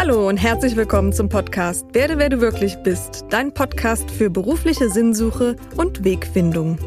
[0.00, 4.88] Hallo und herzlich willkommen zum Podcast Werde, wer du wirklich bist, dein Podcast für berufliche
[4.88, 6.78] Sinnsuche und Wegfindung.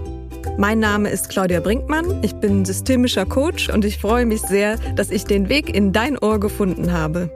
[0.58, 5.12] Mein Name ist Claudia Brinkmann, ich bin systemischer Coach und ich freue mich sehr, dass
[5.12, 7.30] ich den Weg in dein Ohr gefunden habe.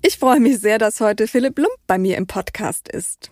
[0.00, 3.30] Ich freue mich sehr, dass heute Philipp Lump bei mir im Podcast ist.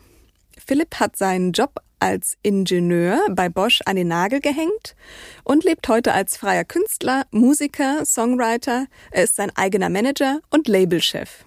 [0.58, 4.96] Philipp hat seinen Job als Ingenieur bei Bosch an den Nagel gehängt
[5.44, 8.86] und lebt heute als freier Künstler, Musiker, Songwriter.
[9.10, 11.44] Er ist sein eigener Manager und Labelchef.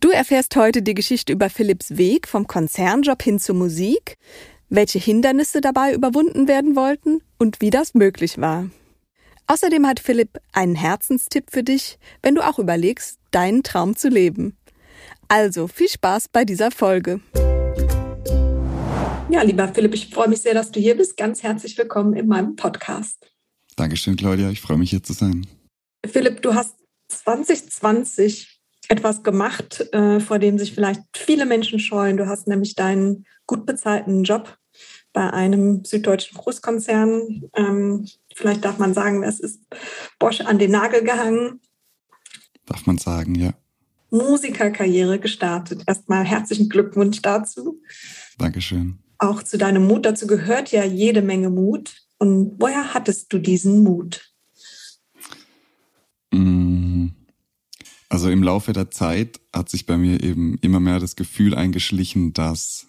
[0.00, 4.16] Du erfährst heute die Geschichte über Philipps Weg vom Konzernjob hin zur Musik,
[4.68, 8.70] welche Hindernisse dabei überwunden werden wollten und wie das möglich war.
[9.48, 14.56] Außerdem hat Philipp einen Herzenstipp für dich, wenn du auch überlegst, deinen Traum zu leben.
[15.26, 17.20] Also viel Spaß bei dieser Folge.
[19.30, 21.18] Ja, lieber Philipp, ich freue mich sehr, dass du hier bist.
[21.18, 23.30] Ganz herzlich willkommen in meinem Podcast.
[23.76, 24.48] Dankeschön, Claudia.
[24.48, 25.46] Ich freue mich, hier zu sein.
[26.06, 26.76] Philipp, du hast
[27.08, 32.16] 2020 etwas gemacht, äh, vor dem sich vielleicht viele Menschen scheuen.
[32.16, 34.56] Du hast nämlich deinen gut bezahlten Job
[35.12, 37.50] bei einem süddeutschen Großkonzern.
[37.54, 39.60] Ähm, vielleicht darf man sagen, es ist
[40.18, 41.60] Bosch an den Nagel gehangen.
[42.64, 43.52] Darf man sagen, ja.
[44.08, 45.82] Musikerkarriere gestartet.
[45.86, 47.82] Erstmal herzlichen Glückwunsch dazu.
[48.38, 52.02] Dankeschön auch zu deinem Mut, dazu gehört ja jede Menge Mut.
[52.18, 54.32] Und woher hattest du diesen Mut?
[56.32, 57.08] Mm.
[58.08, 62.32] Also im Laufe der Zeit hat sich bei mir eben immer mehr das Gefühl eingeschlichen,
[62.32, 62.86] dass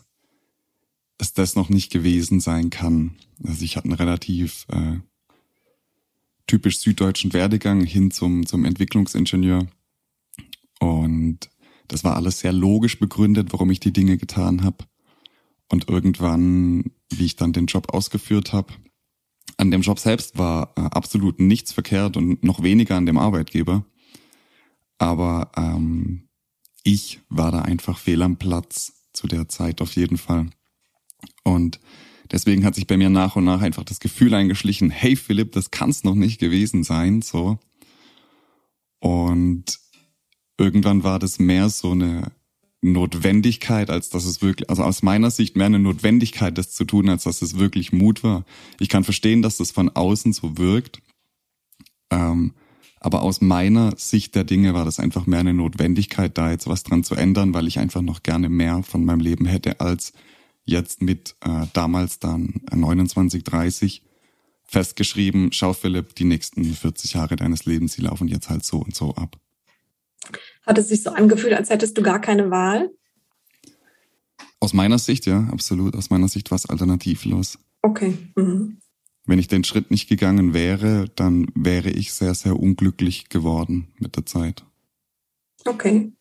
[1.18, 3.16] es das noch nicht gewesen sein kann.
[3.44, 5.00] Also ich hatte einen relativ äh,
[6.48, 9.68] typisch süddeutschen Werdegang hin zum, zum Entwicklungsingenieur.
[10.80, 11.50] Und
[11.90, 14.86] das war alles sehr logisch begründet, warum ich die Dinge getan habe.
[15.72, 18.74] Und irgendwann, wie ich dann den Job ausgeführt habe,
[19.58, 23.86] an dem Job selbst war äh, absolut nichts verkehrt und noch weniger an dem Arbeitgeber.
[24.98, 26.30] Aber ähm,
[26.84, 30.50] ich war da einfach fehl am Platz zu der Zeit auf jeden Fall.
[31.44, 31.80] Und
[32.32, 35.72] deswegen hat sich bei mir nach und nach einfach das Gefühl eingeschlichen, hey Philipp, das
[35.72, 37.60] kann's noch nicht gewesen sein, so.
[39.00, 39.80] Und
[40.58, 42.32] irgendwann war das mehr so eine
[42.82, 47.10] Notwendigkeit, als dass es wirklich, also aus meiner Sicht mehr eine Notwendigkeit, das zu tun,
[47.10, 48.46] als dass es wirklich Mut war.
[48.80, 51.02] Ich kann verstehen, dass das von außen so wirkt.
[52.10, 52.54] Ähm,
[53.02, 56.84] aber aus meiner Sicht der Dinge war das einfach mehr eine Notwendigkeit, da jetzt was
[56.84, 60.14] dran zu ändern, weil ich einfach noch gerne mehr von meinem Leben hätte, als
[60.66, 64.04] jetzt mit äh, damals dann 29, 30
[64.66, 68.96] festgeschrieben, schau Philipp, die nächsten 40 Jahre deines Lebens, die laufen jetzt halt so und
[68.96, 69.38] so ab.
[70.66, 72.92] Hat es sich so angefühlt, als hättest du gar keine Wahl?
[74.60, 75.96] Aus meiner Sicht, ja, absolut.
[75.96, 77.58] Aus meiner Sicht war es alternativlos.
[77.82, 78.18] Okay.
[78.36, 78.78] Mhm.
[79.26, 84.16] Wenn ich den Schritt nicht gegangen wäre, dann wäre ich sehr, sehr unglücklich geworden mit
[84.16, 84.66] der Zeit.
[85.66, 86.12] Okay.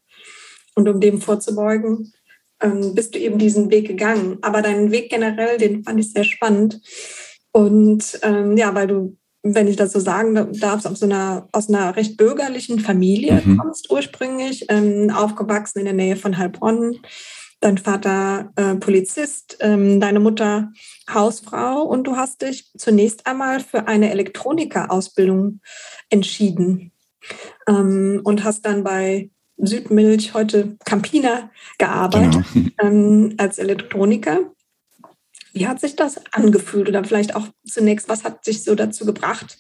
[0.75, 2.13] Und um dem vorzubeugen,
[2.61, 4.39] ähm, bist du eben diesen Weg gegangen.
[4.43, 6.81] Aber deinen Weg generell, den fand ich sehr spannend.
[7.53, 11.97] Und ähm, ja, weil du wenn ich das so sagen darf, aus einer, aus einer
[11.97, 13.59] recht bürgerlichen Familie mhm.
[13.59, 16.97] kommst ursprünglich, ähm, aufgewachsen in der Nähe von Heilbronn.
[17.61, 20.71] Dein Vater äh, Polizist, ähm, deine Mutter
[21.13, 25.61] Hausfrau und du hast dich zunächst einmal für eine Elektronikerausbildung
[26.09, 26.93] entschieden
[27.69, 32.71] ähm, und hast dann bei Südmilch, heute Campina, gearbeitet genau.
[32.83, 34.53] ähm, als Elektroniker.
[35.53, 36.89] Wie hat sich das angefühlt?
[36.89, 39.59] Oder vielleicht auch zunächst, was hat sich so dazu gebracht,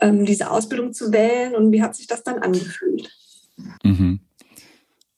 [0.00, 3.10] ähm, diese Ausbildung zu wählen und wie hat sich das dann angefühlt?
[3.82, 4.20] Mhm.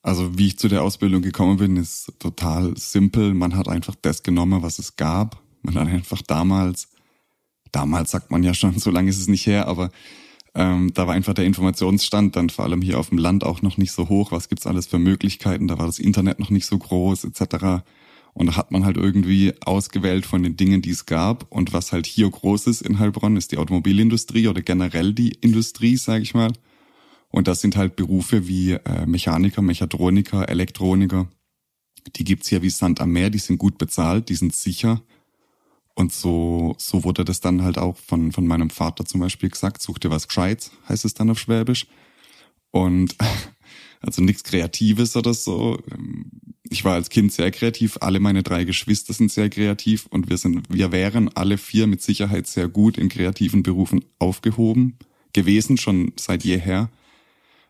[0.03, 3.35] Also wie ich zu der Ausbildung gekommen bin, ist total simpel.
[3.35, 5.41] Man hat einfach das genommen, was es gab.
[5.63, 6.89] Man hat einfach damals,
[7.71, 9.91] damals sagt man ja schon, so lange ist es nicht her, aber
[10.55, 13.79] ähm, da war einfach der Informationsstand dann vor allem hier auf dem Land auch noch
[13.79, 14.33] nicht so hoch.
[14.33, 15.69] Was gibt's alles für Möglichkeiten?
[15.69, 17.85] Da war das Internet noch nicht so groß etc.
[18.35, 21.51] Und da hat man halt irgendwie ausgewählt von den Dingen, die es gab.
[21.51, 25.97] Und was halt hier groß ist in Heilbronn, ist die Automobilindustrie oder generell die Industrie,
[25.97, 26.53] sage ich mal.
[27.29, 31.29] Und das sind halt Berufe wie äh, Mechaniker, Mechatroniker, Elektroniker.
[32.17, 35.03] Die gibt's hier wie Sand am Meer, die sind gut bezahlt, die sind sicher.
[35.95, 39.83] Und so, so wurde das dann halt auch von, von meinem Vater zum Beispiel gesagt,
[39.83, 41.87] such dir was Gescheites, heißt es dann auf Schwäbisch.
[42.71, 43.17] Und
[44.03, 45.79] also nichts Kreatives oder so
[46.73, 50.39] ich war als Kind sehr kreativ, alle meine drei Geschwister sind sehr kreativ und wir
[50.39, 54.97] sind, wir wären alle vier mit Sicherheit sehr gut in kreativen Berufen aufgehoben
[55.33, 56.91] gewesen, schon seit jeher.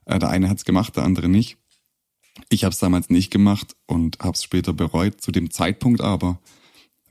[0.04, 1.58] Äh, der eine hat's gemacht, der andere nicht.
[2.48, 5.20] Ich habe es damals nicht gemacht und habe es später bereut.
[5.20, 6.40] Zu dem Zeitpunkt aber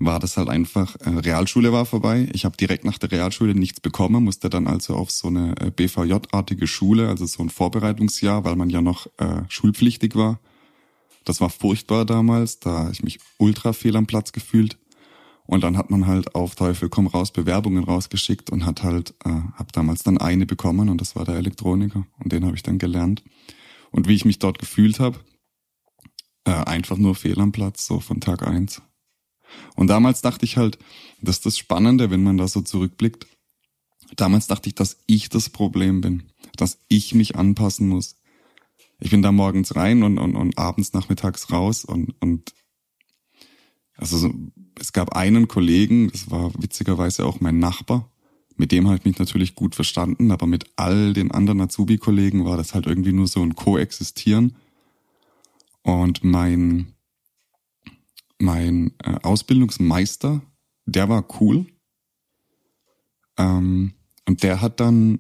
[0.06, 2.28] war das halt einfach, äh, Realschule war vorbei.
[2.34, 5.72] Ich habe direkt nach der Realschule nichts bekommen, musste dann also auf so eine äh,
[5.72, 10.40] BVJ-artige Schule, also so ein Vorbereitungsjahr, weil man ja noch äh, schulpflichtig war.
[11.24, 14.78] Das war furchtbar damals, da ich mich ultra fehl am Platz gefühlt.
[15.46, 19.30] Und dann hat man halt auf Teufel komm raus Bewerbungen rausgeschickt und hat halt, äh,
[19.56, 22.80] hab damals dann eine bekommen und das war der Elektroniker und den habe ich dann
[22.80, 23.24] gelernt.
[23.92, 25.20] Und wie ich mich dort gefühlt habe,
[26.46, 28.82] äh, einfach nur fehl am Platz, so von Tag eins.
[29.76, 30.78] Und damals dachte ich halt,
[31.22, 33.28] das ist das Spannende, wenn man da so zurückblickt.
[34.16, 36.24] Damals dachte ich, dass ich das Problem bin,
[36.58, 38.18] dass ich mich anpassen muss.
[39.00, 42.54] Ich bin da morgens rein und, und, und abends nachmittags raus und, und
[43.96, 44.34] also so,
[44.80, 48.12] es gab einen Kollegen, das war witzigerweise auch mein Nachbar,
[48.58, 52.58] mit dem habe ich mich natürlich gut verstanden, aber mit all den anderen Azubi-Kollegen war
[52.58, 54.56] das halt irgendwie nur so ein Koexistieren.
[55.82, 56.94] Und mein
[58.42, 60.42] mein äh, Ausbildungsmeister,
[60.86, 61.66] der war cool.
[63.38, 63.94] Ähm,
[64.28, 65.20] und der hat dann,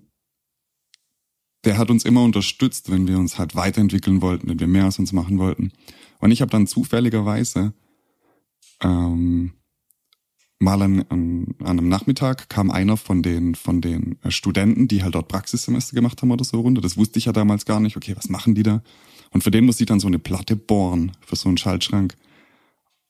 [1.65, 4.99] der hat uns immer unterstützt, wenn wir uns halt weiterentwickeln wollten, wenn wir mehr aus
[4.99, 5.71] uns machen wollten.
[6.19, 7.73] Und ich habe dann zufälligerweise
[8.81, 9.53] ähm,
[10.59, 15.15] mal an, an, einem Nachmittag kam einer von den von den äh, Studenten, die halt
[15.15, 16.81] dort Praxissemester gemacht haben oder so runter.
[16.81, 17.97] Das wusste ich ja damals gar nicht.
[17.97, 18.83] Okay, was machen die da?
[19.31, 22.15] Und für den musste ich dann so eine Platte bohren für so einen Schaltschrank.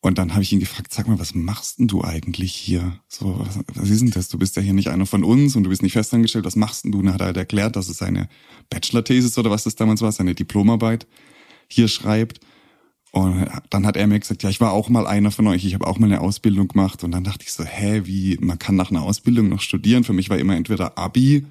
[0.04, 3.00] Und dann habe ich ihn gefragt, sag mal, was machst denn du eigentlich hier?
[3.08, 4.30] So, was, was ist denn das?
[4.30, 6.44] Du bist ja hier nicht einer von uns und du bist nicht festangestellt.
[6.44, 7.00] Was machst denn du?
[7.00, 8.28] Und dann hat er halt erklärt, dass es seine
[8.72, 11.06] Bachelor-Thesis oder was das damals war, seine Diplomarbeit
[11.68, 12.40] hier schreibt.
[13.12, 15.76] Und dann hat er mir gesagt, ja, ich war auch mal einer von euch, ich
[15.76, 17.04] habe auch mal eine Ausbildung gemacht.
[17.04, 20.04] Und dann dachte ich so, hä, wie, man kann nach einer Ausbildung noch studieren.
[20.04, 21.46] Für mich war immer entweder Abi,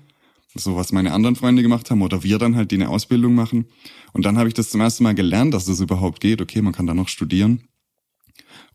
[0.56, 3.66] so was meine anderen Freunde gemacht haben, oder wir dann halt, die eine Ausbildung machen.
[4.12, 6.42] Und dann habe ich das zum ersten Mal gelernt, dass das überhaupt geht.
[6.42, 7.60] Okay, man kann da noch studieren.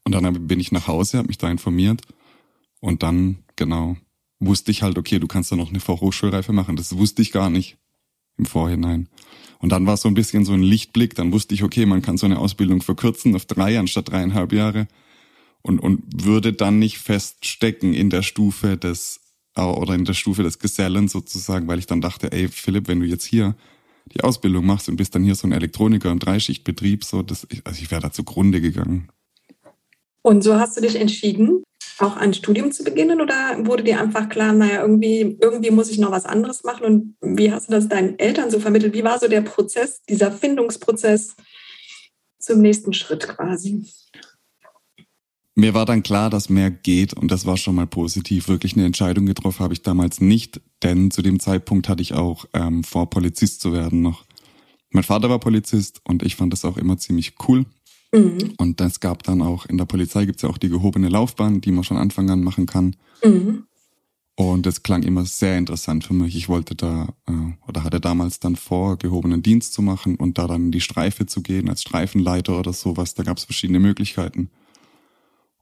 [0.06, 2.02] Und dann bin ich nach Hause, habe mich da informiert
[2.80, 3.98] und dann, genau,
[4.40, 6.75] wusste ich halt, okay, du kannst da noch eine Fachhochschulreife machen.
[6.75, 7.78] Das wusste ich gar nicht
[8.38, 9.10] im Vorhinein.
[9.60, 12.18] Und dann war so ein bisschen so ein Lichtblick, dann wusste ich, okay, man kann
[12.18, 14.88] so eine Ausbildung verkürzen auf drei anstatt dreieinhalb Jahre
[15.62, 19.22] und, und würde dann nicht feststecken in der Stufe des,
[19.56, 23.07] oder in der Stufe des Gesellen sozusagen, weil ich dann dachte, ey, Philipp, wenn du
[23.07, 23.56] jetzt hier
[24.13, 27.81] die Ausbildung machst und bist dann hier so ein Elektroniker im Dreischichtbetrieb, so, das, also
[27.81, 29.10] ich wäre da zugrunde gegangen.
[30.25, 31.62] Und so hast du dich entschieden,
[32.00, 36.00] auch ein Studium zu beginnen oder wurde dir einfach klar, naja, irgendwie, irgendwie muss ich
[36.00, 36.83] noch was anderes machen?
[37.22, 38.95] Und wie hast du das deinen Eltern so vermittelt?
[38.95, 41.36] Wie war so der Prozess, dieser Findungsprozess
[42.39, 43.86] zum nächsten Schritt quasi?
[45.54, 48.48] Mir war dann klar, dass mehr geht und das war schon mal positiv.
[48.48, 52.45] Wirklich eine Entscheidung getroffen habe ich damals nicht, denn zu dem Zeitpunkt hatte ich auch
[52.54, 54.25] ähm, vor, Polizist zu werden noch.
[54.89, 57.68] Mein Vater war Polizist und ich fand das auch immer ziemlich cool.
[58.16, 58.54] Mhm.
[58.58, 61.62] Und es gab dann auch, in der Polizei gibt es ja auch die gehobene Laufbahn,
[61.62, 62.96] die man schon Anfang an machen kann.
[63.24, 63.66] Mhm.
[64.38, 66.36] Und das klang immer sehr interessant für mich.
[66.36, 67.32] Ich wollte da, äh,
[67.68, 71.26] oder hatte damals dann vor, gehobenen Dienst zu machen und da dann in die Streife
[71.26, 73.14] zu gehen, als Streifenleiter oder sowas.
[73.14, 74.50] Da gab es verschiedene Möglichkeiten.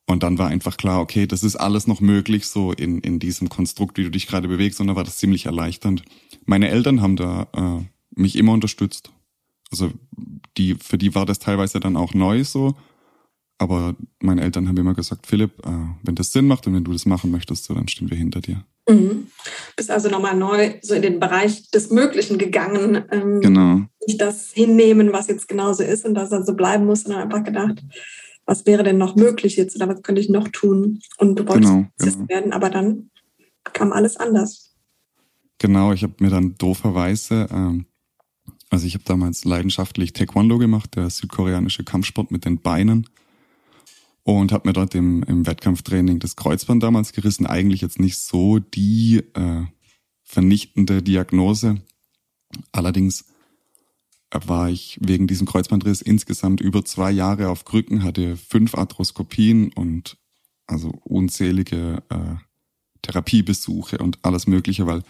[0.05, 3.47] Und dann war einfach klar, okay, das ist alles noch möglich, so in, in diesem
[3.47, 4.81] Konstrukt, wie du dich gerade bewegst.
[4.81, 6.03] Und da war das ziemlich erleichternd.
[6.45, 9.11] Meine Eltern haben da äh, mich immer unterstützt.
[9.73, 9.91] Also
[10.55, 12.75] die, für die war das teilweise dann auch neu so.
[13.57, 15.71] Aber meine Eltern haben immer gesagt, Philipp, äh,
[16.03, 18.39] wenn das Sinn macht und wenn du das machen möchtest, so, dann stehen wir hinter
[18.39, 18.63] dir.
[18.87, 19.27] Mhm.
[19.75, 23.03] Bist also nochmal neu so in den Bereich des Möglichen gegangen.
[23.11, 23.81] Ähm, genau.
[24.05, 27.43] Nicht das hinnehmen, was jetzt genauso ist und dass er so bleiben muss, sondern einfach
[27.43, 27.83] gedacht,
[28.45, 30.99] was wäre denn noch möglich jetzt oder was könnte ich noch tun?
[31.17, 32.29] Und du wolltest genau, genau.
[32.29, 33.09] werden, aber dann
[33.63, 34.75] kam alles anders.
[35.57, 37.85] Genau, ich habe mir dann dooferweise ähm,
[38.73, 43.07] also ich habe damals leidenschaftlich Taekwondo gemacht, der südkoreanische Kampfsport mit den Beinen.
[44.23, 47.45] Und habe mir dort im, im Wettkampftraining das Kreuzband damals gerissen.
[47.45, 49.65] Eigentlich jetzt nicht so die äh,
[50.23, 51.81] vernichtende Diagnose.
[52.71, 53.25] Allerdings
[54.31, 60.17] war ich wegen diesem Kreuzbandriss insgesamt über zwei Jahre auf Krücken, hatte fünf Arthroskopien und
[60.65, 62.37] also unzählige äh,
[63.03, 65.03] Therapiebesuche und alles Mögliche, weil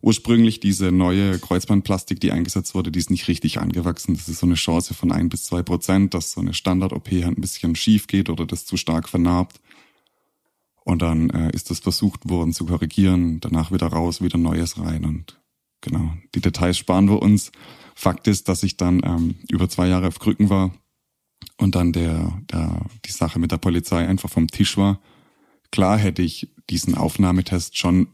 [0.00, 4.14] ursprünglich diese neue Kreuzbandplastik, die eingesetzt wurde, die ist nicht richtig angewachsen.
[4.14, 7.36] Das ist so eine Chance von ein bis zwei Prozent, dass so eine Standard-OP halt
[7.36, 9.60] ein bisschen schief geht oder das zu stark vernarbt.
[10.84, 15.04] Und dann äh, ist das versucht worden zu korrigieren, danach wieder raus, wieder Neues rein
[15.04, 15.38] und
[15.80, 17.52] genau, die Details sparen wir uns.
[17.94, 20.72] Fakt ist, dass ich dann ähm, über zwei Jahre auf Krücken war
[21.58, 25.00] und dann der, der, die Sache mit der Polizei einfach vom Tisch war.
[25.72, 28.08] Klar hätte ich diesen Aufnahmetest schon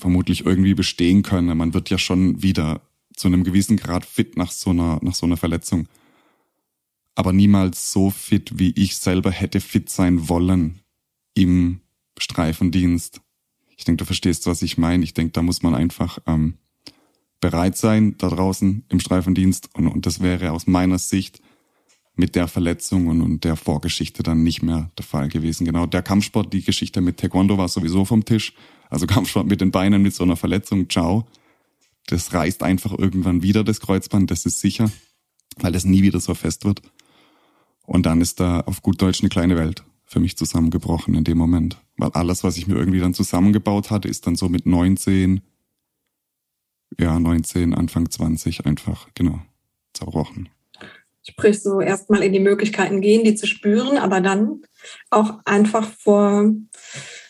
[0.00, 1.56] vermutlich irgendwie bestehen können.
[1.56, 2.80] Man wird ja schon wieder
[3.14, 5.88] zu einem gewissen Grad fit nach so einer, nach so einer Verletzung.
[7.14, 10.80] Aber niemals so fit, wie ich selber hätte fit sein wollen.
[11.34, 11.80] im
[12.18, 13.20] Streifendienst.
[13.76, 15.04] Ich denke, du verstehst, was ich meine.
[15.04, 16.54] Ich denke, da muss man einfach ähm,
[17.40, 19.70] bereit sein da draußen im Streifendienst.
[19.74, 21.40] Und, und das wäre aus meiner Sicht
[22.14, 25.64] mit der Verletzung und, und der Vorgeschichte dann nicht mehr der Fall gewesen.
[25.64, 28.52] Genau, der Kampfsport, die Geschichte mit Taekwondo war sowieso vom Tisch.
[28.90, 31.26] Also Kampfsport mit den Beinen mit so einer Verletzung, ciao.
[32.06, 34.90] Das reißt einfach irgendwann wieder das Kreuzband, das ist sicher,
[35.58, 36.82] weil das nie wieder so fest wird.
[37.86, 41.38] Und dann ist da auf gut Deutsch eine kleine Welt für mich zusammengebrochen in dem
[41.38, 41.76] Moment.
[41.96, 45.40] Weil alles, was ich mir irgendwie dann zusammengebaut hatte, ist dann so mit 19,
[46.98, 49.40] ja, 19, Anfang 20 einfach, genau,
[49.92, 50.48] zerbrochen.
[51.22, 54.62] Sprich, so erstmal in die Möglichkeiten gehen, die zu spüren, aber dann
[55.10, 56.50] auch einfach vor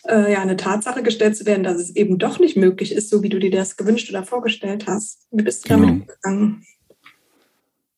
[0.07, 3.23] äh, ja, eine Tatsache gestellt zu werden, dass es eben doch nicht möglich ist, so
[3.23, 5.27] wie du dir das gewünscht oder vorgestellt hast.
[5.31, 5.87] Wie bist du genau.
[5.87, 6.65] damit umgegangen?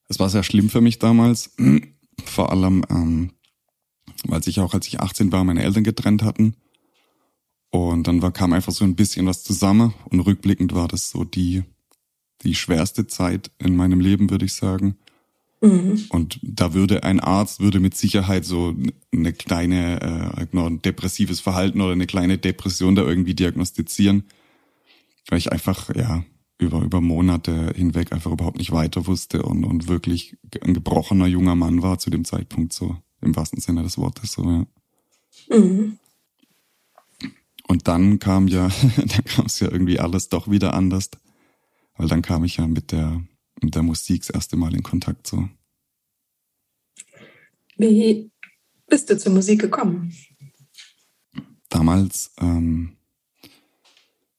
[0.10, 1.56] Es war sehr schlimm für mich damals,
[2.26, 3.32] vor allem, ähm,
[4.26, 6.56] weil sich auch, als ich 18 war, meine Eltern getrennt hatten.
[7.70, 11.24] Und dann war, kam einfach so ein bisschen was zusammen und rückblickend war das so
[11.24, 11.64] die,
[12.44, 14.98] die schwerste Zeit in meinem Leben, würde ich sagen.
[15.64, 16.04] Mhm.
[16.10, 18.76] Und da würde ein Arzt würde mit Sicherheit so
[19.14, 24.26] eine kleine, äh, ein depressives Verhalten oder eine kleine Depression da irgendwie diagnostizieren,
[25.30, 26.26] weil ich einfach, ja,
[26.60, 31.56] über, über Monate hinweg einfach überhaupt nicht weiter wusste und, und wirklich ein gebrochener junger
[31.56, 34.66] Mann war zu dem Zeitpunkt so, im wahrsten Sinne des Wortes, so, ja.
[35.58, 35.98] Mhm.
[37.70, 41.10] Und dann kam ja, dann kam es ja irgendwie alles doch wieder anders,
[41.96, 43.24] weil dann kam ich ja mit der
[43.62, 45.48] mit der Musik das erste Mal in Kontakt so.
[47.78, 48.32] Wie
[48.88, 50.14] bist du zur Musik gekommen?
[51.70, 52.98] Damals ähm,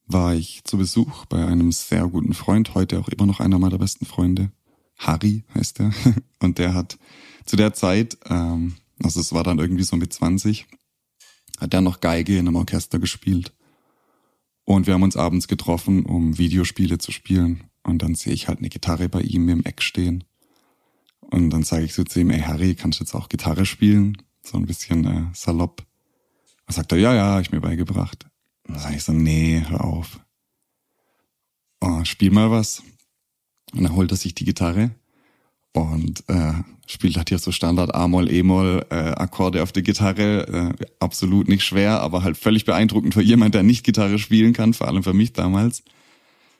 [0.06, 3.78] war ich zu Besuch bei einem sehr guten Freund, heute auch immer noch einer meiner
[3.78, 4.52] besten Freunde.
[4.98, 5.92] Harry heißt er.
[6.40, 6.98] Und der hat
[7.44, 10.66] zu der Zeit, ähm, also es war dann irgendwie so mit 20,
[11.58, 13.52] hat er noch Geige in einem Orchester gespielt.
[14.64, 17.64] Und wir haben uns abends getroffen, um Videospiele zu spielen.
[17.84, 20.24] Und dann sehe ich halt eine Gitarre bei ihm im Eck stehen.
[21.20, 24.18] Und dann sage ich so zu ihm, ey Harry, kannst du jetzt auch Gitarre spielen?
[24.42, 25.84] So ein bisschen äh, salopp.
[26.66, 28.26] Dann sagt er, ja, ja, ich mir beigebracht.
[28.66, 30.20] Und dann sage ich so, nee, hör auf.
[31.80, 32.82] Oh, spiel mal was.
[33.72, 34.90] Und dann holt er sich die Gitarre
[35.72, 36.52] und äh,
[36.86, 40.74] spielt halt hier so Standard A-Moll, E-Moll äh, Akkorde auf der Gitarre.
[40.78, 44.72] Äh, absolut nicht schwer, aber halt völlig beeindruckend für jemand, der nicht Gitarre spielen kann,
[44.72, 45.82] vor allem für mich damals.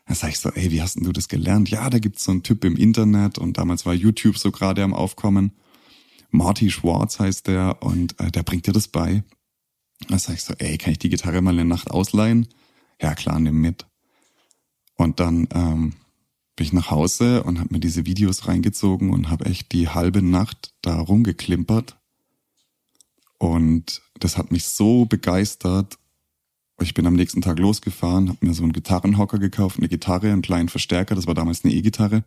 [0.06, 1.70] Dann sag ich so, ey, wie hast denn du das gelernt?
[1.70, 4.92] Ja, da gibt's so einen Typ im Internet und damals war YouTube so gerade am
[4.92, 5.52] Aufkommen.
[6.30, 9.22] Marty Schwartz heißt der und äh, der bringt dir das bei.
[10.08, 12.48] Dann sag ich so, ey, kann ich die Gitarre mal eine Nacht ausleihen?
[13.00, 13.86] Ja, klar, nimm mit.
[14.96, 15.94] Und dann ähm,
[16.56, 20.22] bin ich nach Hause und habe mir diese Videos reingezogen und habe echt die halbe
[20.22, 21.98] Nacht da rumgeklimpert.
[23.38, 25.98] Und das hat mich so begeistert
[26.80, 30.42] ich bin am nächsten Tag losgefahren, habe mir so einen Gitarrenhocker gekauft, eine Gitarre, einen
[30.42, 32.24] kleinen Verstärker, das war damals eine E-Gitarre.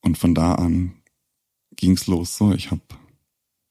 [0.00, 0.94] Und von da an
[1.76, 2.52] ging's los so.
[2.52, 2.82] Ich habe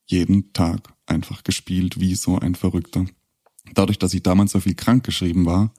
[0.06, 3.06] jeden Tag einfach gespielt wie so ein Verrückter.
[3.74, 5.74] Dadurch, dass ich damals so viel krank geschrieben war,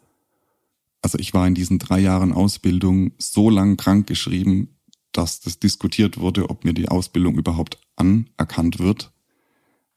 [1.03, 4.77] also ich war in diesen drei Jahren Ausbildung so lang krank geschrieben,
[5.13, 9.13] dass das diskutiert wurde, ob mir die Ausbildung überhaupt anerkannt wird.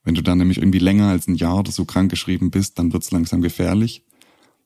[0.04, 2.94] Wenn du dann nämlich irgendwie länger als ein Jahr oder so krank geschrieben bist, dann
[2.94, 4.04] wird's langsam gefährlich.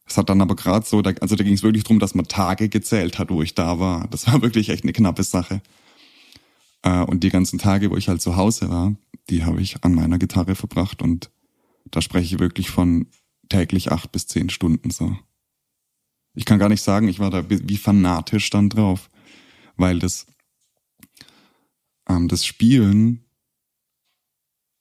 [0.05, 2.69] Es hat dann aber gerade so, also da ging es wirklich drum, dass man Tage
[2.69, 4.07] gezählt hat, wo ich da war.
[4.09, 5.61] Das war wirklich echt eine knappe Sache.
[6.83, 8.95] Äh, und die ganzen Tage, wo ich halt zu Hause war,
[9.29, 11.31] die habe ich an meiner Gitarre verbracht und
[11.89, 13.07] da spreche ich wirklich von
[13.49, 15.15] täglich acht bis zehn Stunden so.
[16.35, 19.09] Ich kann gar nicht sagen, ich war da wie fanatisch dann drauf,
[19.77, 20.25] weil das,
[22.09, 23.22] ähm, das Spielen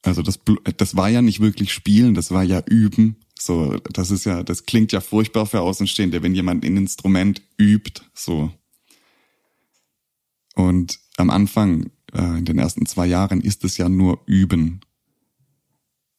[0.02, 0.40] also das,
[0.76, 3.16] das war ja nicht wirklich Spielen, das war ja Üben.
[3.38, 8.02] So, das ist ja, das klingt ja furchtbar für Außenstehende, wenn jemand ein Instrument übt,
[8.14, 8.52] so.
[10.54, 14.80] Und am Anfang, äh, in den ersten zwei Jahren, ist es ja nur Üben.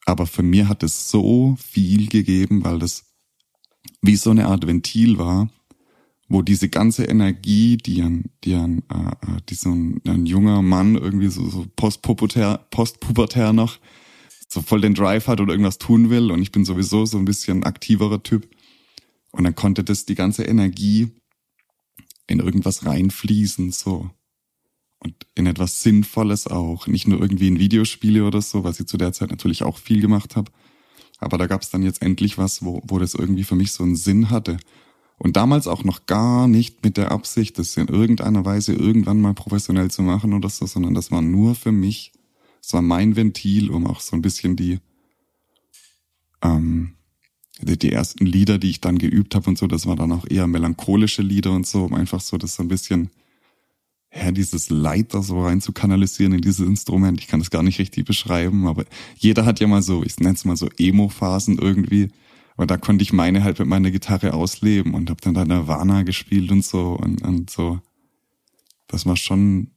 [0.06, 3.06] Aber für mir hat es so viel gegeben, weil das
[4.02, 5.50] wie so eine Art Ventil war,
[6.28, 10.62] wo diese ganze Energie, die ein, die ein, äh, äh, die so ein, ein junger
[10.62, 13.78] Mann irgendwie so, so postpubertär, postpubertär noch
[14.48, 17.26] so voll den Drive hat oder irgendwas tun will und ich bin sowieso so ein
[17.26, 18.48] bisschen aktiverer Typ.
[19.32, 21.12] Und dann konnte das die ganze Energie
[22.28, 24.12] in irgendwas reinfließen so.
[25.00, 28.96] Und in etwas Sinnvolles auch, nicht nur irgendwie in Videospiele oder so, was ich zu
[28.98, 30.52] der Zeit natürlich auch viel gemacht habe,
[31.18, 33.84] aber da gab es dann jetzt endlich was, wo, wo das irgendwie für mich so
[33.84, 34.58] einen Sinn hatte
[35.18, 39.34] und damals auch noch gar nicht mit der Absicht, das in irgendeiner Weise irgendwann mal
[39.34, 42.12] professionell zu machen oder so, sondern das war nur für mich,
[42.62, 44.80] es war mein Ventil, um auch so ein bisschen die,
[46.42, 46.94] ähm,
[47.62, 50.26] die, die ersten Lieder, die ich dann geübt habe und so, das war dann auch
[50.30, 53.10] eher melancholische Lieder und so, um einfach so das so ein bisschen
[54.16, 57.20] ja, dieses Leid da so rein zu kanalisieren in dieses Instrument.
[57.20, 58.86] Ich kann das gar nicht richtig beschreiben, aber
[59.18, 62.10] jeder hat ja mal so, ich nenne es mal so Emo-Phasen irgendwie.
[62.56, 66.04] Und da konnte ich meine halt mit meiner Gitarre ausleben und habe dann da Nirvana
[66.04, 67.80] gespielt und so und, und so.
[68.88, 69.72] Das war schon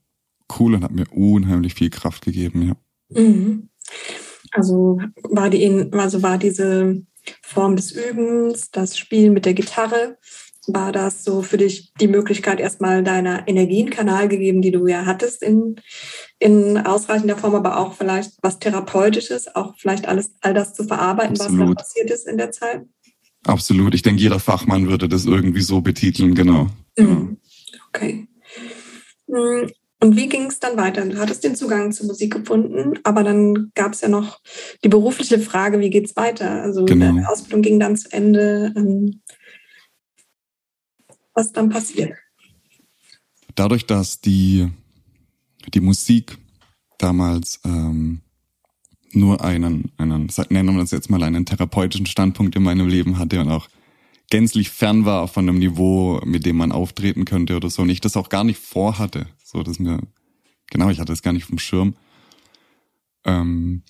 [0.59, 2.77] cool und hat mir unheimlich viel Kraft gegeben, ja.
[3.11, 3.69] Mhm.
[4.53, 7.03] Also war die, also war diese
[7.43, 10.19] Form des Übens, das Spielen mit der Gitarre,
[10.67, 15.43] war das so für dich die Möglichkeit, erstmal deiner Energienkanal gegeben, die du ja hattest
[15.43, 15.77] in,
[16.39, 21.41] in ausreichender Form, aber auch vielleicht was Therapeutisches, auch vielleicht alles, all das zu verarbeiten,
[21.41, 21.61] Absolut.
[21.61, 22.83] was da passiert ist in der Zeit?
[23.45, 23.95] Absolut.
[23.95, 26.69] Ich denke, jeder Fachmann würde das irgendwie so betiteln, genau.
[26.99, 27.37] Mhm.
[27.89, 28.27] Okay.
[29.29, 31.05] Hm, und wie ging es dann weiter?
[31.07, 34.41] Du hattest den Zugang zur Musik gefunden, aber dann gab es ja noch
[34.85, 36.63] die berufliche Frage, wie geht es weiter?
[36.63, 37.07] Also genau.
[37.07, 38.73] deine Ausbildung ging dann zu Ende.
[41.37, 42.17] Was dann passiert?
[43.55, 44.69] Dadurch, dass die,
[45.75, 46.39] die Musik
[46.99, 48.23] damals ähm,
[49.13, 53.41] nur einen, einen, nennen wir das jetzt mal, einen therapeutischen Standpunkt in meinem Leben hatte
[53.41, 53.69] und auch
[54.31, 57.83] gänzlich fern war von einem Niveau, mit dem man auftreten könnte oder so.
[57.83, 59.29] Und ich das auch gar nicht vorhatte.
[59.45, 60.01] So, dass mir,
[60.71, 61.97] genau, ich hatte es gar nicht vom Schirm.
[63.25, 63.83] Ähm,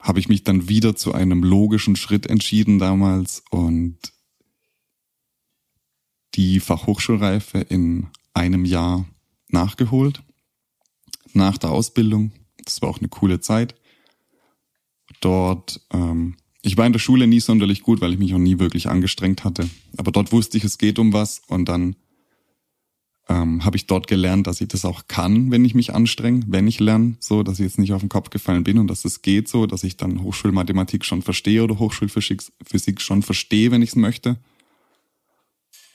[0.00, 3.96] habe ich mich dann wieder zu einem logischen Schritt entschieden damals und
[6.36, 9.06] die Fachhochschulreife in einem Jahr
[9.48, 10.22] nachgeholt.
[11.32, 12.32] Nach der Ausbildung.
[12.64, 13.74] Das war auch eine coole Zeit.
[15.20, 18.58] Dort ähm, ich war in der Schule nie sonderlich gut, weil ich mich auch nie
[18.58, 19.70] wirklich angestrengt hatte.
[19.96, 21.94] Aber dort wusste ich, es geht um was und dann
[23.28, 26.66] ähm, habe ich dort gelernt, dass ich das auch kann, wenn ich mich anstrenge, wenn
[26.66, 29.22] ich lerne, so, dass ich jetzt nicht auf den Kopf gefallen bin und dass es
[29.22, 33.90] geht so, dass ich dann Hochschulmathematik schon verstehe oder Hochschulphysik Physik schon verstehe, wenn ich
[33.90, 34.36] es möchte.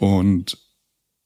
[0.01, 0.57] Und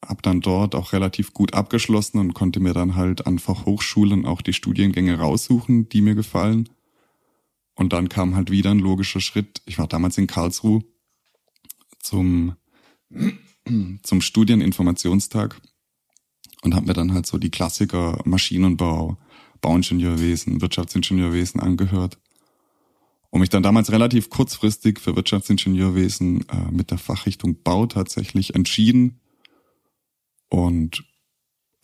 [0.05, 4.41] habe dann dort auch relativ gut abgeschlossen und konnte mir dann halt an Fachhochschulen auch
[4.41, 6.67] die Studiengänge raussuchen, die mir gefallen.
[7.75, 9.61] Und dann kam halt wieder ein logischer Schritt.
[9.65, 10.83] Ich war damals in Karlsruhe
[12.01, 12.57] zum,
[14.03, 15.61] zum Studieninformationstag
[16.61, 19.17] und habe mir dann halt so die Klassiker Maschinenbau,
[19.61, 22.19] Bauingenieurwesen, Wirtschaftsingenieurwesen angehört.
[23.35, 29.19] Und mich dann damals relativ kurzfristig für Wirtschaftsingenieurwesen äh, mit der Fachrichtung Bau tatsächlich entschieden.
[30.47, 31.03] Und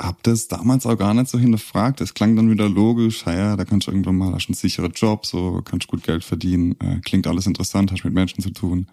[0.02, 2.00] habe das damals auch gar nicht so hinterfragt.
[2.00, 5.26] Es klang dann wieder logisch, ja, da kannst du irgendwann mal, hast einen sicheren Job,
[5.26, 8.88] so kannst gut Geld verdienen, äh, klingt alles interessant, hast mit Menschen zu tun.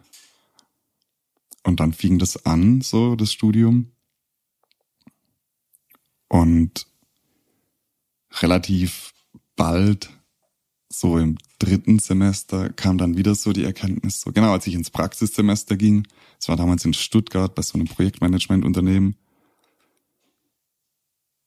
[1.62, 3.92] Und dann fing das an, so das Studium.
[6.26, 6.88] Und
[8.40, 9.14] relativ
[9.54, 10.10] bald,
[10.88, 14.90] so im dritten Semester, kam dann wieder so die Erkenntnis, so genau als ich ins
[14.90, 16.06] Praxissemester ging,
[16.38, 19.16] es war damals in Stuttgart bei so einem Projektmanagementunternehmen,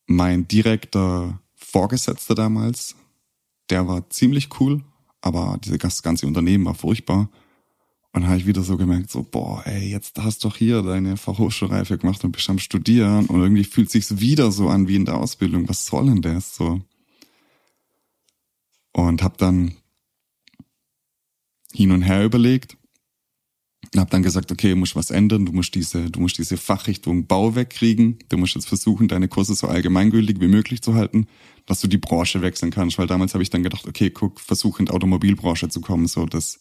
[0.06, 2.96] mein direkter Vorgesetzter damals,
[3.70, 4.82] der war ziemlich cool,
[5.22, 7.30] aber das ganze Unternehmen war furchtbar.
[8.14, 11.16] Und habe ich wieder so gemerkt, so, boah, ey, jetzt hast du doch hier deine
[11.16, 15.06] Fachhochschulreife gemacht und bist am Studieren und irgendwie fühlt sich's wieder so an wie in
[15.06, 15.66] der Ausbildung.
[15.66, 16.82] Was soll denn das so?
[18.92, 19.76] Und habe dann
[21.72, 22.76] hin und her überlegt
[23.92, 26.56] und habe dann gesagt, okay, du musst was ändern, du musst diese, du musst diese
[26.56, 31.26] Fachrichtung Bau wegkriegen, du musst jetzt versuchen, deine Kurse so allgemeingültig wie möglich zu halten,
[31.66, 34.78] dass du die Branche wechseln kannst, weil damals habe ich dann gedacht, okay, guck, versuch
[34.78, 36.60] in die Automobilbranche zu kommen, so dass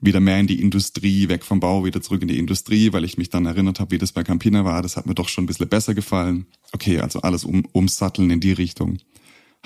[0.00, 3.16] wieder mehr in die Industrie, weg vom Bau, wieder zurück in die Industrie, weil ich
[3.16, 5.46] mich dann erinnert habe, wie das bei Campina war, das hat mir doch schon ein
[5.46, 6.46] bisschen besser gefallen.
[6.72, 8.98] Okay, also alles um, umsatteln in die Richtung.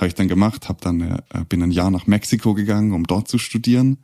[0.00, 3.28] Habe ich dann gemacht, hab dann äh, bin ein Jahr nach Mexiko gegangen, um dort
[3.28, 3.98] zu studieren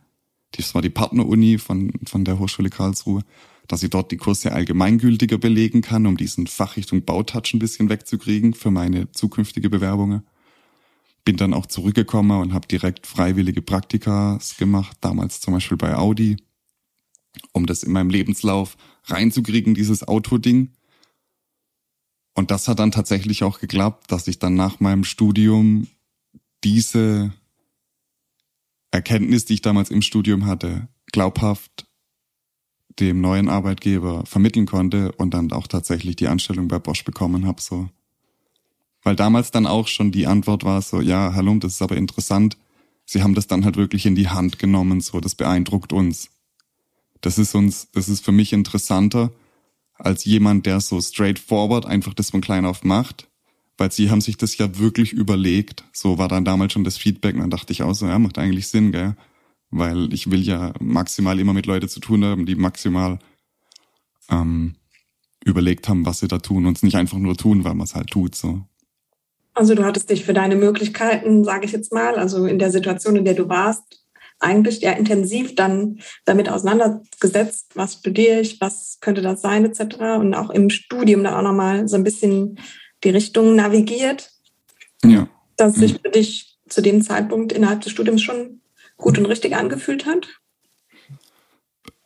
[0.51, 3.23] das war die Partneruni von, von der Hochschule Karlsruhe,
[3.67, 8.53] dass ich dort die Kurse allgemeingültiger belegen kann, um diesen Fachrichtung Bautouch ein bisschen wegzukriegen
[8.53, 10.23] für meine zukünftige Bewerbungen.
[11.25, 16.37] Bin dann auch zurückgekommen und habe direkt freiwillige Praktikas gemacht, damals zum Beispiel bei Audi,
[17.51, 20.69] um das in meinem Lebenslauf reinzukriegen, dieses Autoding.
[22.37, 25.87] Und das hat dann tatsächlich auch geklappt, dass ich dann nach meinem Studium
[26.63, 27.33] diese
[28.91, 31.87] Erkenntnis, die ich damals im Studium hatte, glaubhaft
[32.99, 37.59] dem neuen Arbeitgeber vermitteln konnte und dann auch tatsächlich die Anstellung bei Bosch bekommen habe,
[37.59, 37.89] so.
[39.01, 42.55] Weil damals dann auch schon die Antwort war so, ja, hallo, das ist aber interessant.
[43.03, 46.29] Sie haben das dann halt wirklich in die Hand genommen, so, das beeindruckt uns.
[47.19, 49.31] Das ist uns, das ist für mich interessanter
[49.97, 53.27] als jemand, der so straightforward einfach das von klein auf macht
[53.77, 55.83] weil sie haben sich das ja wirklich überlegt.
[55.93, 58.37] So war dann damals schon das Feedback und dann dachte ich auch so, ja, macht
[58.37, 59.15] eigentlich Sinn, gell?
[59.69, 63.19] weil ich will ja maximal immer mit Leuten zu tun haben, die maximal
[64.29, 64.75] ähm,
[65.43, 67.95] überlegt haben, was sie da tun und es nicht einfach nur tun, weil man es
[67.95, 68.33] halt tut.
[68.35, 68.61] So.
[69.53, 73.15] Also du hattest dich für deine Möglichkeiten, sage ich jetzt mal, also in der Situation,
[73.15, 74.05] in der du warst,
[74.39, 79.95] eigentlich ja intensiv dann damit auseinandergesetzt, was studiere ich, was könnte das sein, etc.
[80.19, 82.59] Und auch im Studium dann auch nochmal so ein bisschen
[83.03, 84.31] die Richtung navigiert.
[85.03, 85.27] Ja.
[85.55, 88.61] Dass sich für dich zu dem Zeitpunkt innerhalb des Studiums schon
[88.97, 90.27] gut und richtig angefühlt hat?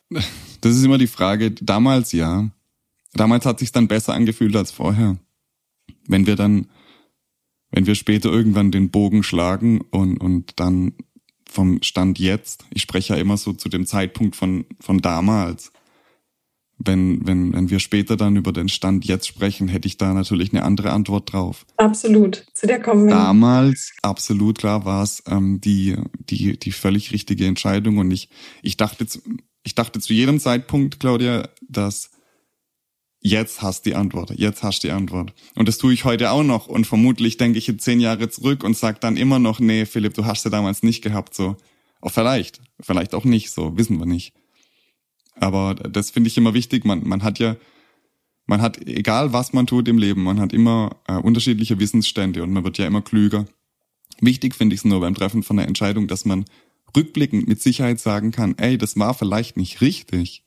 [0.08, 1.50] Das ist immer die Frage.
[1.50, 2.50] Damals ja.
[3.14, 5.18] Damals hat sich dann besser angefühlt als vorher.
[6.06, 6.68] Wenn wir dann,
[7.70, 10.94] wenn wir später irgendwann den Bogen schlagen und, und dann
[11.52, 15.72] vom Stand jetzt, ich spreche ja immer so zu dem Zeitpunkt von, von damals,
[16.78, 20.52] wenn, wenn, wenn wir später dann über den Stand jetzt sprechen, hätte ich da natürlich
[20.52, 21.66] eine andere Antwort drauf.
[21.76, 23.14] Absolut, zu der kommen wir.
[23.14, 27.98] Damals, absolut klar, war es ähm, die, die, die völlig richtige Entscheidung.
[27.98, 28.30] Und ich,
[28.62, 29.06] ich dachte,
[29.62, 32.10] ich dachte zu jedem Zeitpunkt, Claudia, dass
[33.22, 35.32] jetzt hast die Antwort, jetzt hast die Antwort.
[35.54, 36.66] Und das tue ich heute auch noch.
[36.66, 40.14] Und vermutlich denke ich in zehn Jahre zurück und sag dann immer noch, nee, Philipp,
[40.14, 41.34] du hast sie damals nicht gehabt.
[41.34, 41.56] So,
[42.00, 43.50] auch vielleicht, vielleicht auch nicht.
[43.50, 44.34] So, wissen wir nicht.
[45.36, 46.84] Aber das finde ich immer wichtig.
[46.84, 47.56] Man, man hat ja,
[48.46, 52.52] man hat, egal was man tut im Leben, man hat immer äh, unterschiedliche Wissensstände und
[52.52, 53.46] man wird ja immer klüger.
[54.20, 56.44] Wichtig finde ich es nur beim Treffen von einer Entscheidung, dass man
[56.94, 60.44] rückblickend mit Sicherheit sagen kann, ey, das war vielleicht nicht richtig,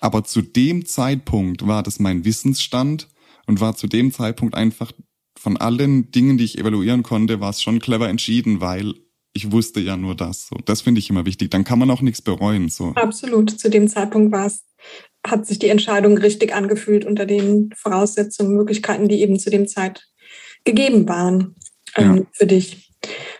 [0.00, 3.08] aber zu dem Zeitpunkt war das mein Wissensstand
[3.46, 4.92] und war zu dem Zeitpunkt einfach
[5.38, 8.94] von allen Dingen, die ich evaluieren konnte, war es schon clever entschieden, weil
[9.32, 10.48] ich wusste ja nur das.
[10.48, 11.50] So, das finde ich immer wichtig.
[11.50, 12.68] Dann kann man auch nichts bereuen.
[12.68, 12.92] So.
[12.94, 13.50] Absolut.
[13.50, 14.64] Zu dem Zeitpunkt war es,
[15.24, 20.08] hat sich die Entscheidung richtig angefühlt unter den Voraussetzungen, Möglichkeiten, die eben zu dem Zeit
[20.64, 21.54] gegeben waren
[21.96, 22.22] ähm, ja.
[22.32, 22.92] für dich.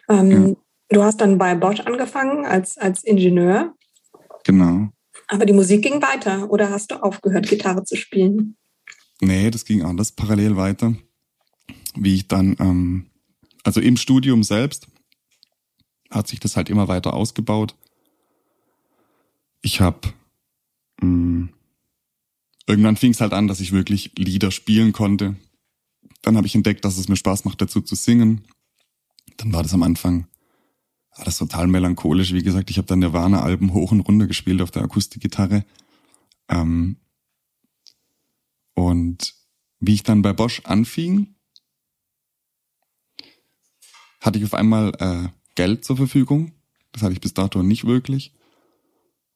[0.09, 0.55] Ähm, ja.
[0.91, 3.75] Du hast dann bei Bosch angefangen als, als Ingenieur.
[4.45, 4.89] Genau.
[5.29, 8.57] Aber die Musik ging weiter oder hast du aufgehört, Gitarre zu spielen?
[9.21, 10.95] Nee, das ging anders parallel weiter.
[11.95, 13.07] Wie ich dann, ähm,
[13.63, 14.89] also im Studium selbst,
[16.11, 17.75] hat sich das halt immer weiter ausgebaut.
[19.61, 20.15] Ich habe
[21.03, 21.49] mm,
[22.67, 25.37] irgendwann fing es halt an, dass ich wirklich Lieder spielen konnte.
[26.23, 28.45] Dann habe ich entdeckt, dass es mir Spaß macht, dazu zu singen.
[29.37, 30.27] Dann war das am Anfang
[31.19, 32.33] war das total melancholisch.
[32.33, 35.65] Wie gesagt, ich habe dann Nirvana-Alben hoch und runter gespielt auf der Akustikgitarre.
[36.49, 36.97] Ähm,
[38.75, 39.35] und
[39.81, 41.35] wie ich dann bei Bosch anfing,
[44.21, 46.53] hatte ich auf einmal äh, Geld zur Verfügung.
[46.93, 48.33] Das hatte ich bis dato nicht wirklich.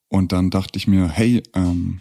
[0.09, 2.01] Und dann dachte ich mir, hey, ähm,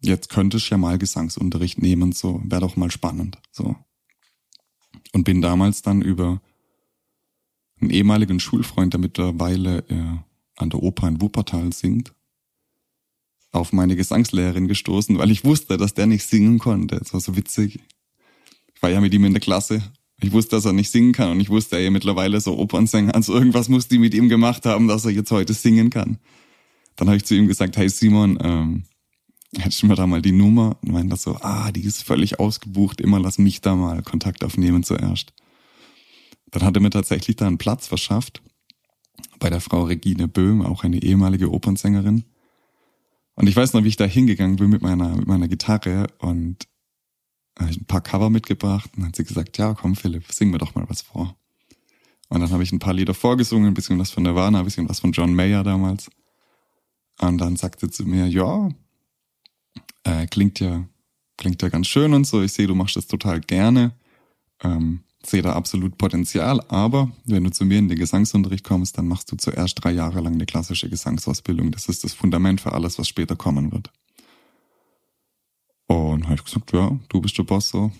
[0.00, 3.76] jetzt könnte ich ja mal Gesangsunterricht nehmen, so wäre doch mal spannend, so.
[5.12, 6.40] Und bin damals dann über
[7.80, 10.16] einen ehemaligen Schulfreund, der mittlerweile äh,
[10.56, 12.12] an der Oper in Wuppertal singt,
[13.52, 16.98] auf meine Gesangslehrerin gestoßen, weil ich wusste, dass der nicht singen konnte.
[16.98, 17.80] Das war so witzig.
[18.74, 19.82] Ich war ja mit ihm in der Klasse
[20.20, 23.14] ich wusste, dass er nicht singen kann und ich wusste, er ja mittlerweile so Opernsänger.
[23.14, 26.18] Also irgendwas muss die mit ihm gemacht haben, dass er jetzt heute singen kann.
[26.96, 28.84] Dann habe ich zu ihm gesagt, hey Simon, ähm,
[29.56, 30.76] hättest du mir da mal die Nummer?
[30.82, 34.82] Und meinte so, ah, die ist völlig ausgebucht, immer lass mich da mal Kontakt aufnehmen
[34.82, 35.32] zuerst.
[36.50, 38.42] Dann hat er mir tatsächlich da einen Platz verschafft
[39.38, 42.24] bei der Frau Regine Böhm, auch eine ehemalige Opernsängerin.
[43.34, 46.66] Und ich weiß noch, wie ich da hingegangen bin mit meiner, mit meiner Gitarre und
[47.58, 50.74] habe ein paar Cover mitgebracht und hat sie gesagt, ja, komm Philipp, sing mir doch
[50.74, 51.36] mal was vor.
[52.28, 54.88] Und dann habe ich ein paar Lieder vorgesungen, ein bisschen was von Nirvana, ein bisschen
[54.88, 56.10] was von John Mayer damals.
[57.20, 58.68] Und dann sagte sie zu mir, ja,
[60.04, 60.86] äh, klingt ja,
[61.36, 62.42] klingt ja ganz schön und so.
[62.42, 63.92] Ich sehe, du machst das total gerne.
[64.62, 69.08] Ähm, sehe da absolut Potenzial, aber wenn du zu mir in den Gesangsunterricht kommst, dann
[69.08, 71.70] machst du zuerst drei Jahre lang eine klassische Gesangsausbildung.
[71.72, 73.90] Das ist das Fundament für alles, was später kommen wird.
[75.86, 77.90] Und habe ich gesagt, ja, du bist der Boss so,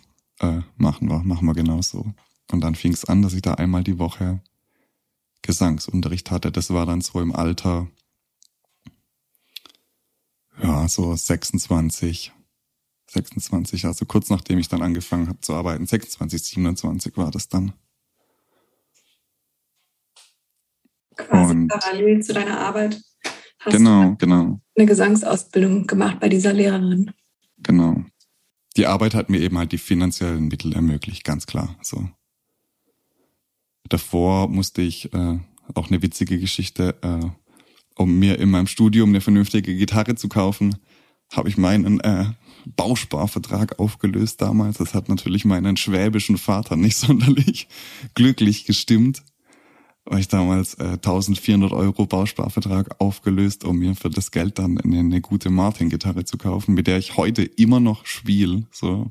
[0.40, 2.12] äh, machen wir, machen wir genau so.
[2.50, 4.40] Und dann fing es an, dass ich da einmal die Woche
[5.42, 6.52] Gesangsunterricht hatte.
[6.52, 7.88] Das war dann so im Alter,
[10.62, 12.32] ja, so 26,
[13.10, 15.86] 26, also kurz nachdem ich dann angefangen habe zu arbeiten.
[15.86, 17.72] 26, 27 war das dann.
[21.16, 23.02] Quasi und parallel zu deiner Arbeit
[23.60, 24.60] hast genau, du genau.
[24.76, 27.10] eine Gesangsausbildung gemacht bei dieser Lehrerin.
[27.58, 28.04] Genau.
[28.76, 31.76] Die Arbeit hat mir eben halt die finanziellen Mittel ermöglicht, ganz klar.
[31.82, 32.08] So.
[33.88, 35.38] Davor musste ich äh,
[35.74, 37.26] auch eine witzige Geschichte, äh,
[37.96, 40.76] um mir in meinem Studium eine vernünftige Gitarre zu kaufen,
[41.30, 42.26] habe ich meinen äh,
[42.76, 44.78] Bausparvertrag aufgelöst damals.
[44.78, 47.68] Das hat natürlich meinen schwäbischen Vater nicht sonderlich
[48.14, 49.22] glücklich gestimmt.
[50.04, 55.00] war ich damals äh, 1400 Euro Bausparvertrag aufgelöst, um mir für das Geld dann eine,
[55.00, 58.66] eine gute Martin-Gitarre zu kaufen, mit der ich heute immer noch spiele.
[58.70, 59.10] So.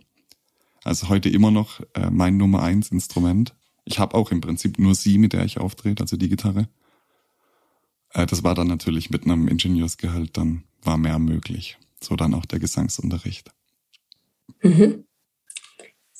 [0.83, 3.53] Also heute immer noch äh, mein Nummer eins Instrument.
[3.85, 6.67] Ich habe auch im Prinzip nur sie, mit der ich auftrete, also die Gitarre.
[8.13, 11.77] Äh, das war dann natürlich mit einem Ingenieursgehalt, dann war mehr möglich.
[12.01, 13.51] So dann auch der Gesangsunterricht.
[14.61, 15.03] Mhm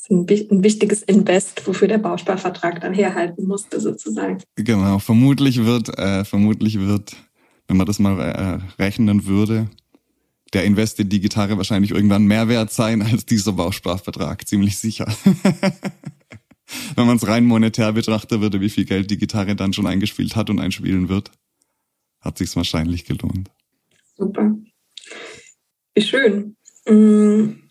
[0.10, 4.42] ein, wichtiges Invest, wofür der Bausparvertrag dann herhalten musste, sozusagen.
[4.56, 7.16] Genau, vermutlich wird, äh, vermutlich wird,
[7.68, 9.70] wenn man das mal äh, rechnen würde,
[10.54, 15.06] der Invest in die Gitarre wahrscheinlich irgendwann mehr wert sein als dieser Bausparvertrag, ziemlich sicher.
[16.96, 20.36] wenn man es rein monetär betrachten würde, wie viel Geld die Gitarre dann schon eingespielt
[20.36, 21.32] hat und einspielen wird,
[22.22, 23.52] hat sich's wahrscheinlich gelohnt.
[24.16, 24.56] Super.
[25.98, 26.56] Wie schön.
[26.86, 27.68] Mmh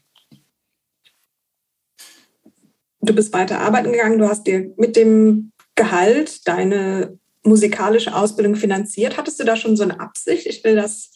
[3.06, 9.16] du bist weiter arbeiten gegangen, du hast dir mit dem Gehalt deine musikalische Ausbildung finanziert.
[9.16, 10.46] Hattest du da schon so eine Absicht?
[10.46, 11.12] Ich will das,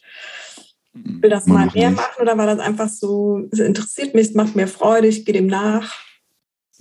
[0.92, 4.55] will das mal mehr machen oder war das einfach so, es interessiert mich, es macht
[4.55, 5.92] mir Freude, ich gehe dem nach?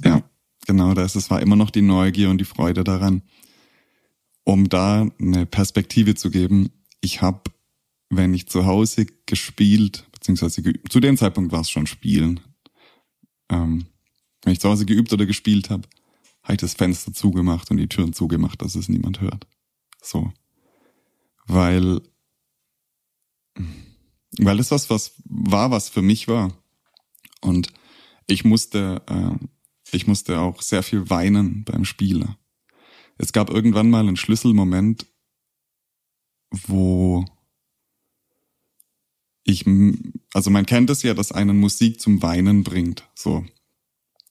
[0.03, 0.21] Ja,
[0.67, 1.15] genau das.
[1.15, 3.23] Es war immer noch die Neugier und die Freude daran.
[4.43, 6.69] Um da eine Perspektive zu geben,
[7.01, 7.41] ich habe,
[8.09, 12.39] wenn ich zu Hause gespielt, beziehungsweise geübt, zu dem Zeitpunkt war es schon Spielen,
[13.49, 13.87] ähm,
[14.43, 15.87] wenn ich zu Hause geübt oder gespielt habe,
[16.43, 19.47] habe ich das Fenster zugemacht und die Türen zugemacht, dass es niemand hört.
[20.01, 20.31] So.
[21.47, 22.01] Weil,
[24.37, 26.53] weil es was, was war, was für mich war.
[27.41, 27.73] Und
[28.27, 29.45] ich musste, äh,
[29.91, 32.37] ich musste auch sehr viel weinen beim Spieler.
[33.17, 35.07] Es gab irgendwann mal einen Schlüsselmoment,
[36.51, 37.25] wo
[39.49, 39.65] ich,
[40.33, 43.03] also man kennt es ja, dass einen Musik zum Weinen bringt.
[43.15, 43.45] So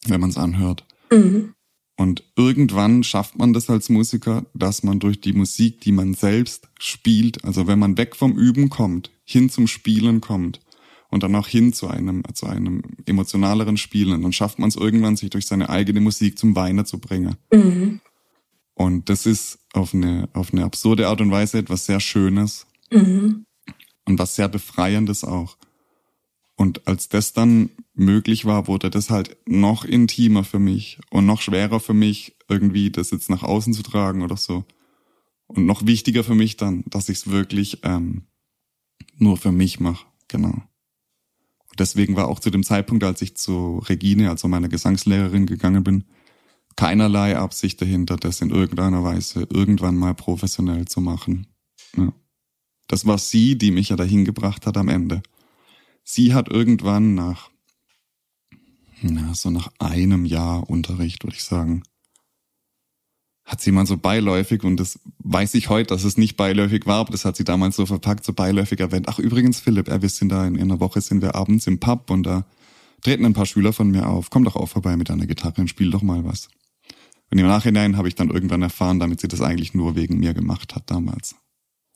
[0.06, 0.84] wenn man es anhört.
[1.10, 1.54] Mhm.
[1.96, 6.68] Und irgendwann schafft man das als Musiker, dass man durch die Musik, die man selbst
[6.78, 10.60] spielt, also wenn man weg vom Üben kommt, hin zum Spielen kommt
[11.10, 15.16] und dann auch hin zu einem, zu einem emotionaleren Spielen, dann schafft man es irgendwann,
[15.16, 17.36] sich durch seine eigene Musik zum Weinen zu bringen.
[17.52, 18.00] Mhm.
[18.74, 23.44] Und das ist auf eine, auf eine absurde Art und Weise etwas sehr Schönes mhm.
[24.08, 25.58] Und was sehr Befreiendes auch.
[26.56, 31.42] Und als das dann möglich war, wurde das halt noch intimer für mich und noch
[31.42, 34.64] schwerer für mich, irgendwie das jetzt nach außen zu tragen oder so.
[35.46, 38.22] Und noch wichtiger für mich dann, dass ich es wirklich ähm,
[39.18, 40.06] nur für mich mache.
[40.26, 40.54] Genau.
[41.70, 45.84] Und deswegen war auch zu dem Zeitpunkt, als ich zu Regine, also meiner Gesangslehrerin, gegangen
[45.84, 46.04] bin,
[46.76, 51.46] keinerlei Absicht dahinter, das in irgendeiner Weise irgendwann mal professionell zu machen.
[51.96, 52.12] Ja.
[52.88, 55.22] Das war sie, die mich ja dahin gebracht hat am Ende
[56.08, 57.50] sie hat irgendwann nach,
[59.02, 61.82] na, so nach einem Jahr Unterricht, würde ich sagen,
[63.44, 67.00] hat sie mal so beiläufig, und das weiß ich heute, dass es nicht beiläufig war,
[67.00, 69.06] aber das hat sie damals so verpackt, so beiläufig erwähnt.
[69.08, 71.78] Ach, übrigens, Philipp, äh, wir sind da in, in einer Woche, sind wir abends im
[71.78, 72.46] Pub und da
[73.02, 74.30] treten ein paar Schüler von mir auf.
[74.30, 76.48] Komm doch auch vorbei mit deiner Gitarre und spiel doch mal was.
[77.30, 80.32] Und im Nachhinein habe ich dann irgendwann erfahren, damit sie das eigentlich nur wegen mir
[80.32, 81.36] gemacht hat damals.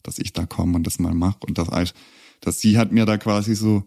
[0.02, 1.38] Dass ich da komme und das mal mache.
[1.46, 1.94] Und das,
[2.40, 3.84] dass sie hat mir da quasi so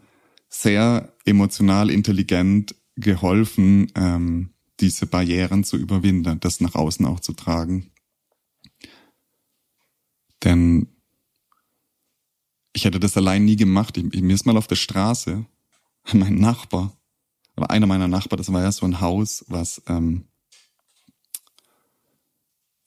[0.49, 7.91] sehr emotional intelligent geholfen, ähm, diese Barrieren zu überwinden, das nach außen auch zu tragen.
[10.43, 10.87] Denn
[12.73, 13.97] ich hätte das allein nie gemacht.
[13.97, 15.45] Ich, mir ist mal auf der Straße
[16.13, 16.95] mein Nachbar,
[17.55, 20.25] aber einer meiner Nachbarn, das war ja so ein Haus, was ähm,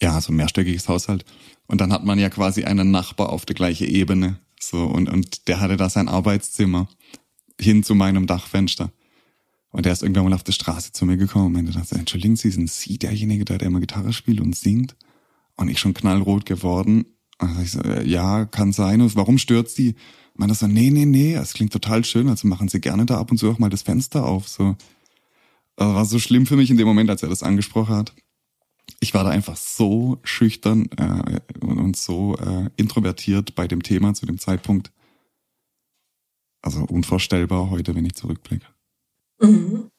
[0.02, 1.24] ja so ein mehrstöckiges Haushalt.
[1.66, 4.38] Und dann hat man ja quasi einen Nachbar auf der gleichen Ebene.
[4.60, 6.88] So, und, und der hatte da sein Arbeitszimmer
[7.60, 8.90] hin zu meinem Dachfenster.
[9.70, 12.50] Und er ist irgendwann mal auf der Straße zu mir gekommen und meinte, entschuldigen Sie,
[12.50, 14.96] sind Sie derjenige, der, der immer Gitarre spielt und singt?
[15.56, 17.04] Und ich schon knallrot geworden.
[17.36, 19.00] Also ich so, äh, ja, kann sein.
[19.00, 19.94] Und warum stört Sie?
[20.34, 22.28] Meinte so, nee, nee, nee, es klingt total schön.
[22.28, 24.48] Also machen Sie gerne da ab und zu auch mal das Fenster auf.
[24.48, 24.76] So,
[25.76, 28.14] also war so schlimm für mich in dem Moment, als er das angesprochen hat.
[29.00, 34.26] Ich war da einfach so schüchtern äh, und so äh, introvertiert bei dem Thema zu
[34.26, 34.92] dem Zeitpunkt,
[36.62, 38.66] also unvorstellbar heute, wenn ich zurückblicke.
[39.40, 39.90] Mhm.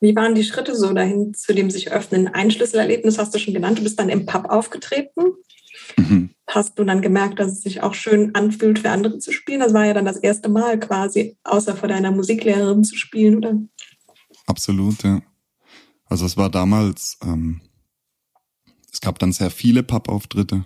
[0.00, 2.28] Wie waren die Schritte so dahin zu dem sich öffnen?
[2.28, 3.78] Ein Schlüsselerlebnis hast du schon genannt.
[3.78, 5.32] Du bist dann im Pub aufgetreten.
[5.96, 6.30] Mhm.
[6.46, 9.60] Hast du dann gemerkt, dass es sich auch schön anfühlt, für andere zu spielen?
[9.60, 13.58] Das war ja dann das erste Mal quasi, außer vor deiner Musiklehrerin zu spielen, oder?
[14.46, 15.22] Absolut, ja.
[16.04, 17.62] Also es war damals, ähm,
[18.94, 20.64] es gab dann sehr viele Pub-Auftritte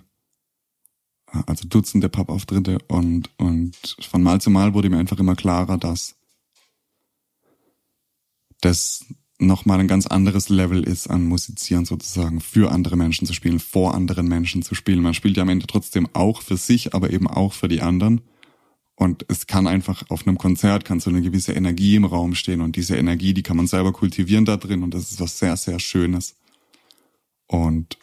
[1.45, 6.15] also Dutzende Pub-Auftritte und, und von Mal zu Mal wurde mir einfach immer klarer, dass
[8.61, 9.05] das
[9.37, 13.93] nochmal ein ganz anderes Level ist an Musizieren sozusagen, für andere Menschen zu spielen, vor
[13.93, 15.01] anderen Menschen zu spielen.
[15.01, 18.21] Man spielt ja am Ende trotzdem auch für sich, aber eben auch für die anderen.
[18.95, 22.59] Und es kann einfach auf einem Konzert kann so eine gewisse Energie im Raum stehen
[22.59, 25.55] und diese Energie, die kann man selber kultivieren da drin und das ist was sehr,
[25.55, 26.35] sehr Schönes.
[27.49, 27.97] Und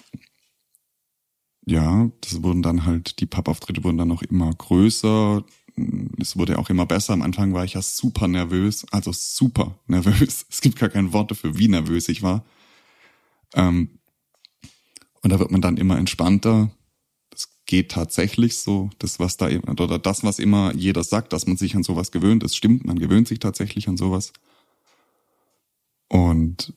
[1.65, 5.43] ja, das wurden dann halt, die Pappauftritte wurden dann auch immer größer.
[6.21, 7.15] Es wurde auch immer besser.
[7.15, 10.47] Am Anfang war ich ja super nervös, also super nervös.
[10.51, 12.45] Es gibt gar kein Wort dafür, wie nervös ich war.
[13.55, 13.99] Ähm,
[15.23, 16.71] und da wird man dann immer entspannter
[17.67, 18.91] geht tatsächlich so.
[18.99, 22.43] Das, was da, oder das, was immer jeder sagt, dass man sich an sowas gewöhnt,
[22.43, 24.33] das stimmt, man gewöhnt sich tatsächlich an sowas.
[26.09, 26.73] Und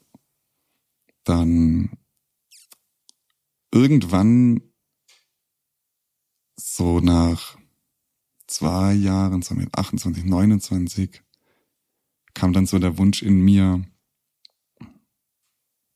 [1.23, 1.91] dann
[3.71, 4.61] irgendwann
[6.55, 7.57] so nach
[8.47, 11.21] zwei Jahren, so mit 28, 29,
[12.33, 13.83] kam dann so der Wunsch in mir,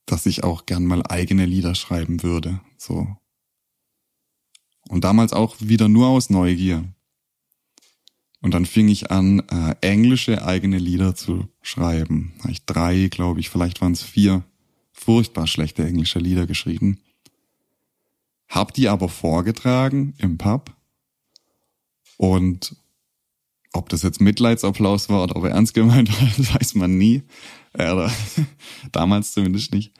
[0.06, 2.60] dass ich auch gern mal eigene Lieder schreiben würde.
[2.76, 3.16] So
[4.88, 6.84] und damals auch wieder nur aus Neugier.
[8.40, 12.34] Und dann fing ich an, äh, englische eigene Lieder zu schreiben.
[12.42, 14.44] Da ich drei, glaube ich, vielleicht waren es vier
[14.92, 17.00] furchtbar schlechte englische Lieder geschrieben.
[18.48, 20.74] Hab die aber vorgetragen im Pub.
[22.16, 22.76] Und
[23.72, 27.22] ob das jetzt Mitleidsapplaus war oder ob er ernst gemeint war, weiß man nie.
[27.72, 28.08] Äh,
[28.92, 29.92] damals zumindest nicht.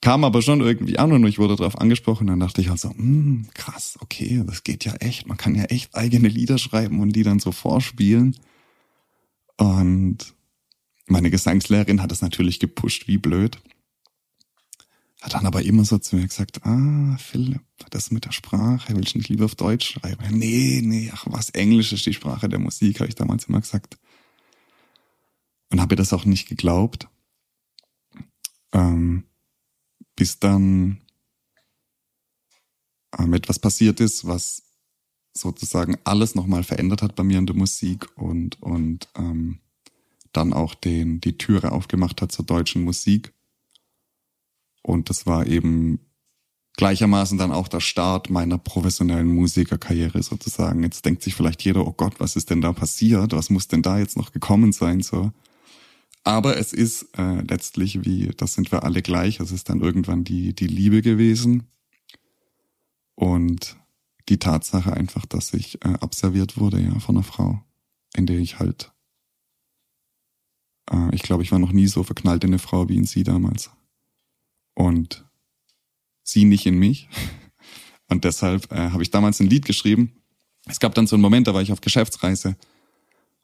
[0.00, 2.26] Kam aber schon irgendwie an und ich wurde darauf angesprochen.
[2.26, 5.26] Dann dachte ich halt so, hm, krass, okay, das geht ja echt.
[5.26, 8.36] Man kann ja echt eigene Lieder schreiben und die dann so vorspielen.
[9.56, 10.34] Und
[11.06, 13.58] meine Gesangslehrerin hat das natürlich gepusht, wie blöd.
[15.26, 17.60] Hat dann aber immer so zu mir gesagt, ah, Philipp,
[17.90, 20.22] das mit der Sprache, willst du nicht lieber auf Deutsch schreiben?
[20.30, 23.98] Nee, nee, ach was, Englisch ist die Sprache der Musik, habe ich damals immer gesagt.
[25.72, 27.08] Und habe das auch nicht geglaubt.
[28.70, 29.24] Ähm,
[30.14, 31.00] bis dann
[33.18, 34.62] ähm, etwas passiert ist, was
[35.32, 39.58] sozusagen alles nochmal verändert hat bei mir in der Musik und, und ähm,
[40.30, 43.32] dann auch den, die Türe aufgemacht hat zur deutschen Musik.
[44.86, 45.98] Und das war eben
[46.76, 50.84] gleichermaßen dann auch der Start meiner professionellen Musikerkarriere sozusagen.
[50.84, 53.32] Jetzt denkt sich vielleicht jeder, oh Gott, was ist denn da passiert?
[53.32, 55.00] Was muss denn da jetzt noch gekommen sein?
[55.00, 55.32] So.
[56.22, 59.40] Aber es ist äh, letztlich wie, das sind wir alle gleich.
[59.40, 61.66] Es ist dann irgendwann die, die Liebe gewesen.
[63.16, 63.76] Und
[64.28, 67.60] die Tatsache einfach, dass ich äh, abserviert wurde, ja, von einer Frau,
[68.14, 68.92] in der ich halt,
[70.92, 73.24] äh, ich glaube, ich war noch nie so verknallt in eine Frau wie in sie
[73.24, 73.70] damals.
[74.76, 75.24] Und
[76.22, 77.08] sie nicht in mich.
[78.08, 80.22] Und deshalb äh, habe ich damals ein Lied geschrieben.
[80.66, 82.56] Es gab dann so einen Moment, da war ich auf Geschäftsreise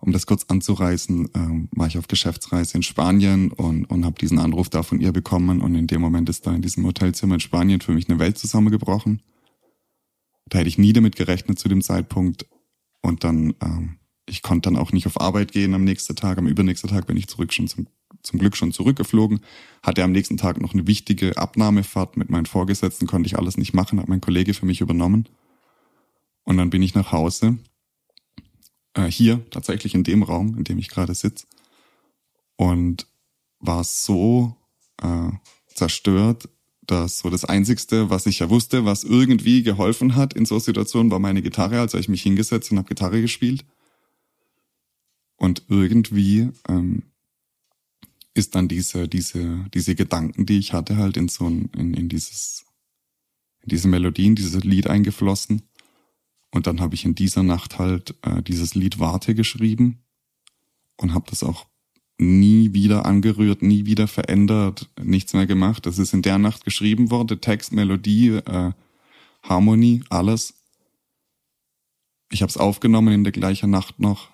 [0.02, 4.40] um das kurz anzureißen, ähm, war ich auf Geschäftsreise in Spanien und, und habe diesen
[4.40, 7.40] Anruf da von ihr bekommen und in dem Moment ist da in diesem Hotelzimmer in
[7.40, 9.22] Spanien für mich eine Welt zusammengebrochen.
[10.48, 12.46] Da hätte ich nie damit gerechnet zu dem Zeitpunkt
[13.00, 16.48] und dann, ähm, ich konnte dann auch nicht auf Arbeit gehen am nächsten Tag, am
[16.48, 17.86] übernächsten Tag bin ich zurück schon zum,
[18.22, 19.40] zum Glück schon zurückgeflogen,
[19.82, 23.74] hatte am nächsten Tag noch eine wichtige Abnahmefahrt mit meinen Vorgesetzten, konnte ich alles nicht
[23.74, 25.28] machen, hat mein Kollege für mich übernommen
[26.44, 27.58] und dann bin ich nach Hause
[28.94, 31.46] äh, hier tatsächlich in dem Raum, in dem ich gerade sitze.
[32.56, 33.06] Und
[33.58, 34.56] war so
[35.00, 35.30] äh,
[35.66, 36.48] zerstört,
[36.82, 41.10] dass so das Einzigste, was ich ja wusste, was irgendwie geholfen hat in so Situationen,
[41.10, 41.80] war meine Gitarre.
[41.80, 43.64] Also ich mich hingesetzt und habe Gitarre gespielt.
[45.36, 47.04] Und irgendwie ähm,
[48.34, 52.08] ist dann diese, diese, diese Gedanken, die ich hatte, halt in so ein, in, in
[52.08, 52.64] dieses,
[53.60, 55.62] in diese Melodien, dieses Lied eingeflossen.
[56.50, 60.02] Und dann habe ich in dieser Nacht halt äh, dieses Lied Warte geschrieben
[60.96, 61.66] und habe das auch
[62.18, 65.86] nie wieder angerührt, nie wieder verändert, nichts mehr gemacht.
[65.86, 68.72] Das ist in der Nacht geschrieben worden, Text, Melodie, äh,
[69.42, 70.54] Harmonie, alles.
[72.30, 74.30] Ich habe es aufgenommen in der gleichen Nacht noch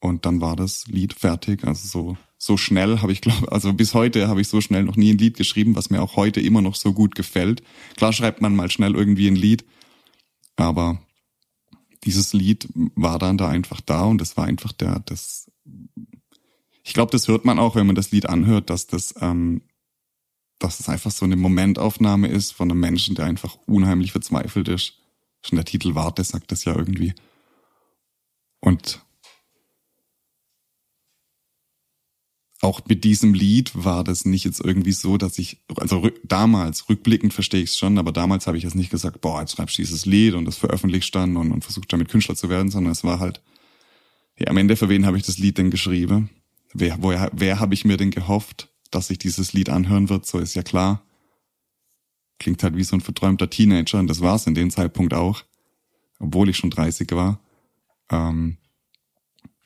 [0.00, 1.64] und dann war das Lied fertig.
[1.64, 4.96] Also so so schnell habe ich glaube, also bis heute habe ich so schnell noch
[4.96, 7.62] nie ein Lied geschrieben, was mir auch heute immer noch so gut gefällt.
[7.96, 9.64] Klar schreibt man mal schnell irgendwie ein Lied,
[10.56, 11.02] aber
[12.04, 15.50] dieses Lied war dann da einfach da und das war einfach der, das,
[16.84, 19.62] ich glaube, das hört man auch, wenn man das Lied anhört, dass das, ähm,
[20.60, 24.94] dass es einfach so eine Momentaufnahme ist von einem Menschen, der einfach unheimlich verzweifelt ist.
[25.42, 27.14] Schon der Titel Warte sagt das ja irgendwie.
[28.60, 29.00] Und
[32.60, 37.32] auch mit diesem Lied war das nicht jetzt irgendwie so, dass ich, also damals, rückblickend
[37.32, 39.82] verstehe ich es schon, aber damals habe ich jetzt nicht gesagt, boah, jetzt schreibst du
[39.82, 43.04] dieses Lied und das veröffentlichst dann und, und versuchst damit Künstler zu werden, sondern es
[43.04, 43.40] war halt,
[44.38, 46.30] ja, am Ende für wen habe ich das Lied denn geschrieben?
[46.74, 50.38] Wer, woher, wer habe ich mir denn gehofft, dass sich dieses Lied anhören wird, so
[50.38, 51.02] ist ja klar.
[52.38, 55.44] Klingt halt wie so ein verträumter Teenager und das war es in dem Zeitpunkt auch,
[56.18, 57.40] obwohl ich schon 30 war.
[58.10, 58.58] Ähm,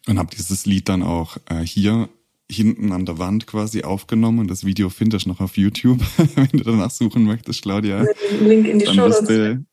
[0.07, 2.09] und habe dieses Lied dann auch äh, hier
[2.51, 6.01] hinten an der Wand quasi aufgenommen und das Video findest du noch auf YouTube,
[6.35, 8.05] wenn du danach suchen möchtest, Claudia.
[8.41, 9.07] Link in die dann Show.
[9.07, 9.65] wirst du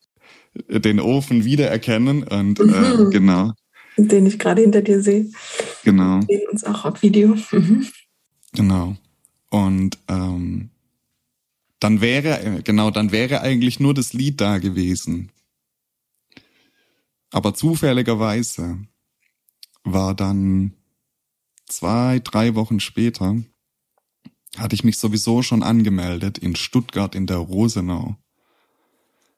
[0.68, 2.74] den Ofen wiedererkennen und mhm.
[2.74, 3.54] äh, genau.
[3.98, 5.30] Den ich gerade hinter dir sehe.
[5.84, 6.22] Genau.
[6.28, 7.36] Wir sehen uns auch auf Video.
[7.52, 7.88] Mhm.
[8.54, 8.96] Genau.
[9.50, 10.70] Und ähm,
[11.80, 15.32] dann wäre, genau, dann wäre eigentlich nur das Lied da gewesen.
[17.32, 18.80] Aber zufälligerweise
[19.84, 20.74] war dann
[21.70, 23.38] zwei, drei Wochen später,
[24.58, 28.18] hatte ich mich sowieso schon angemeldet in Stuttgart in der Rosenau.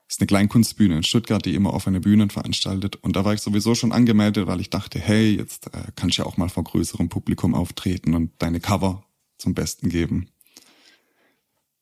[0.07, 2.97] Das ist eine Kleinkunstbühne in Stuttgart, die immer offene Bühnen veranstaltet.
[2.97, 6.23] Und da war ich sowieso schon angemeldet, weil ich dachte, hey, jetzt äh, kannst du
[6.23, 9.05] ja auch mal vor größerem Publikum auftreten und deine Cover
[9.37, 10.27] zum Besten geben.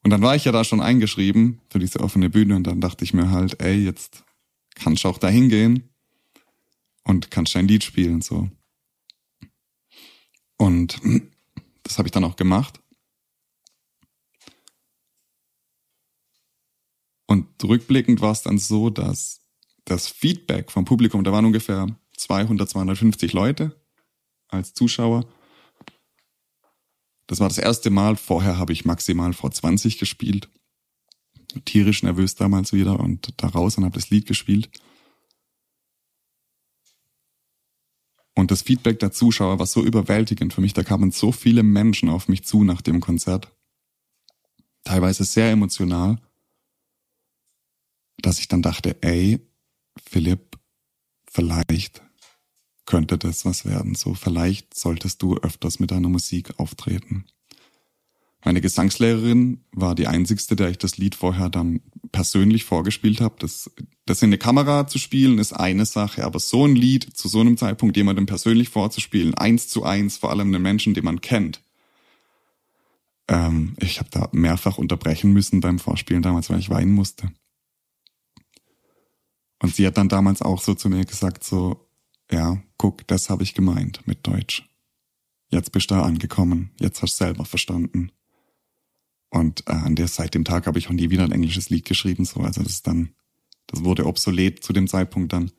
[0.04, 3.04] Und dann war ich ja da schon eingeschrieben für diese offene Bühne und dann dachte
[3.04, 4.24] ich mir halt, ey, jetzt
[4.76, 5.90] kannst du auch da hingehen
[7.04, 8.50] und kannst dein Lied spielen, so.
[10.60, 11.00] Und
[11.84, 12.80] das habe ich dann auch gemacht.
[17.26, 19.42] Und rückblickend war es dann so, dass
[19.86, 21.88] das Feedback vom Publikum, da waren ungefähr
[22.18, 23.80] 200, 250 Leute
[24.50, 25.26] als Zuschauer.
[27.28, 28.16] Das war das erste Mal.
[28.16, 30.50] Vorher habe ich maximal vor 20 gespielt.
[31.66, 34.70] Tierisch nervös damals wieder und da raus und habe das Lied gespielt.
[38.40, 40.72] Und das Feedback der Zuschauer war so überwältigend für mich.
[40.72, 43.52] Da kamen so viele Menschen auf mich zu nach dem Konzert.
[44.86, 46.22] Teilweise sehr emotional,
[48.18, 49.46] dass ich dann dachte, ey,
[50.10, 50.58] Philipp,
[51.30, 52.02] vielleicht
[52.86, 53.96] könnte das was werden.
[53.96, 57.26] So, vielleicht solltest du öfters mit deiner Musik auftreten.
[58.44, 61.82] Meine Gesangslehrerin war die einzigste, der ich das Lied vorher dann
[62.12, 63.36] persönlich vorgespielt habe.
[63.40, 63.70] Das,
[64.06, 67.42] das in eine Kamera zu spielen ist eine Sache, aber so ein Lied zu so
[67.42, 71.62] einem Zeitpunkt jemandem persönlich vorzuspielen, eins zu eins, vor allem einem Menschen, den man kennt.
[73.28, 77.32] Ähm, ich habe da mehrfach unterbrechen müssen beim Vorspielen damals, weil ich weinen musste.
[79.62, 81.90] Und sie hat dann damals auch so zu mir gesagt, so,
[82.32, 84.68] ja, guck, das habe ich gemeint mit Deutsch.
[85.50, 88.12] Jetzt bist du da angekommen, jetzt hast du selber verstanden.
[89.30, 91.86] Und äh, an der seit dem Tag habe ich auch nie wieder ein englisches Lied
[91.86, 92.26] geschrieben.
[92.26, 93.14] So, also das ist dann,
[93.68, 95.52] das wurde obsolet zu dem Zeitpunkt dann.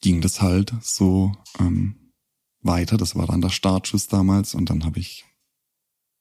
[0.00, 2.12] Ging das halt so ähm,
[2.60, 2.96] weiter.
[2.96, 5.24] Das war dann der Startschuss damals und dann habe ich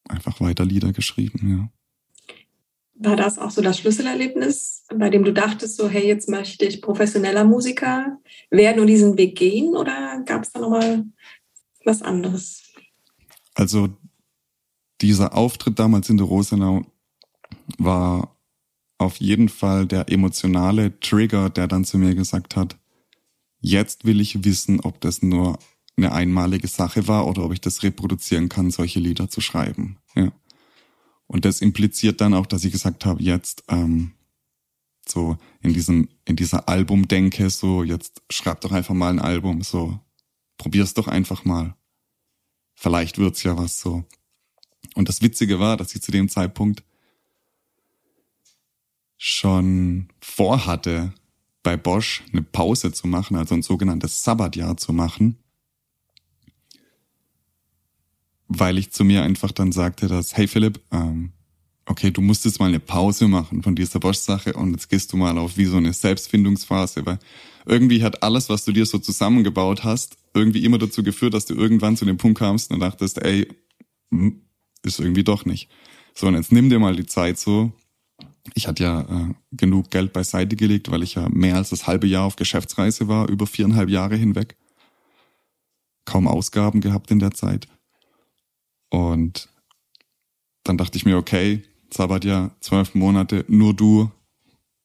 [0.07, 1.69] einfach weiter Lieder geschrieben, ja.
[3.03, 6.83] War das auch so das Schlüsselerlebnis, bei dem du dachtest, so, hey, jetzt möchte ich
[6.83, 8.19] professioneller Musiker
[8.51, 9.75] werden und diesen Weg gehen?
[9.75, 11.05] Oder gab es da nochmal
[11.83, 12.61] was anderes?
[13.55, 13.89] Also
[15.01, 16.85] dieser Auftritt damals in der Rosenau
[17.77, 18.35] war
[18.97, 22.77] auf jeden Fall der emotionale Trigger, der dann zu mir gesagt hat,
[23.59, 25.57] jetzt will ich wissen, ob das nur
[25.97, 29.97] eine einmalige Sache war oder ob ich das reproduzieren kann, solche Lieder zu schreiben.
[30.15, 30.31] Ja.
[31.27, 34.11] Und das impliziert dann auch, dass ich gesagt habe, jetzt ähm,
[35.07, 39.99] so in diesem in dieser Albumdenke, so jetzt schreib doch einfach mal ein Album, so
[40.57, 41.75] probier's doch einfach mal.
[42.75, 44.03] Vielleicht wird's ja was so.
[44.95, 46.83] Und das Witzige war, dass ich zu dem Zeitpunkt
[49.17, 51.13] schon vorhatte,
[51.63, 55.37] bei Bosch eine Pause zu machen, also ein sogenanntes Sabbatjahr zu machen,
[58.47, 61.31] weil ich zu mir einfach dann sagte, dass, hey Philipp, ähm,
[61.85, 65.17] okay, du musst jetzt mal eine Pause machen von dieser Bosch-Sache und jetzt gehst du
[65.17, 67.19] mal auf wie so eine Selbstfindungsphase, weil
[67.65, 71.53] irgendwie hat alles, was du dir so zusammengebaut hast, irgendwie immer dazu geführt, dass du
[71.53, 73.47] irgendwann zu dem Punkt kamst und dachtest, ey,
[74.11, 74.41] hm,
[74.83, 75.69] ist irgendwie doch nicht.
[76.13, 77.71] So, und jetzt nimm dir mal die Zeit so.
[78.53, 82.07] Ich hatte ja äh, genug Geld beiseite gelegt, weil ich ja mehr als das halbe
[82.07, 84.57] Jahr auf Geschäftsreise war, über viereinhalb Jahre hinweg.
[86.05, 87.67] Kaum Ausgaben gehabt in der Zeit.
[88.89, 89.47] Und
[90.63, 91.63] dann dachte ich mir, okay,
[91.93, 94.11] Sabbatjahr, zwölf Monate, nur du,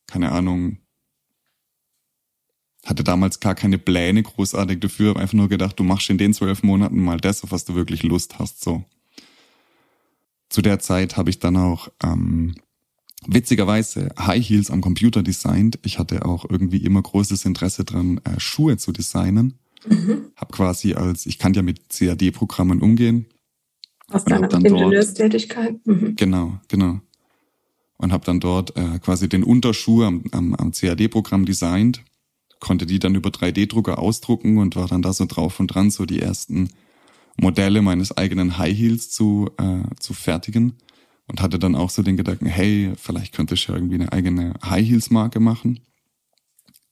[0.07, 0.78] keine Ahnung,
[2.84, 6.34] hatte damals gar keine Pläne großartig dafür, habe einfach nur gedacht, du machst in den
[6.34, 8.84] zwölf Monaten mal das, auf was du wirklich Lust hast, so
[10.49, 12.55] zu der Zeit habe ich dann auch ähm,
[13.26, 15.78] witzigerweise High Heels am Computer designt.
[15.84, 19.59] Ich hatte auch irgendwie immer großes Interesse dran, äh, Schuhe zu designen.
[19.86, 20.26] Mhm.
[20.36, 23.26] Hab quasi als, ich kann ja mit CAD-Programmen umgehen.
[24.09, 25.84] Aus deiner Ingenieurstätigkeit?
[25.86, 26.14] Mhm.
[26.16, 27.01] Genau, genau.
[27.99, 32.05] Und habe dann dort äh, quasi den Unterschuh am, am, am CAD-Programm designt,
[32.61, 36.05] konnte die dann über 3D-Drucker ausdrucken und war dann da so drauf und dran, so
[36.05, 36.70] die ersten
[37.37, 40.74] Modelle meines eigenen High Heels zu, äh, zu fertigen.
[41.28, 44.55] und hatte dann auch so den Gedanken, hey, vielleicht könnte ich ja irgendwie eine eigene
[44.64, 45.80] High Heels Marke machen.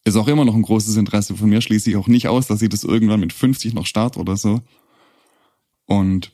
[0.04, 2.60] Ist auch immer noch ein großes Interesse von mir, schließe ich auch nicht aus, dass
[2.60, 4.60] ich das irgendwann mit 50 noch start oder so.
[5.86, 6.32] Und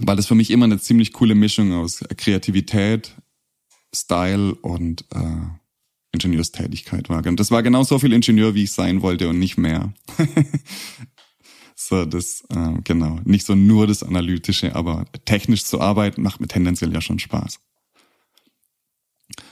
[0.00, 3.14] weil das für mich immer eine ziemlich coole Mischung aus Kreativität,
[3.94, 5.48] Style und äh,
[6.12, 7.24] Ingenieurstätigkeit war.
[7.26, 9.92] Und das war genau so viel Ingenieur, wie ich sein wollte und nicht mehr.
[11.80, 13.20] so, das, äh, genau.
[13.24, 17.60] Nicht so nur das Analytische, aber technisch zu arbeiten macht mir tendenziell ja schon Spaß.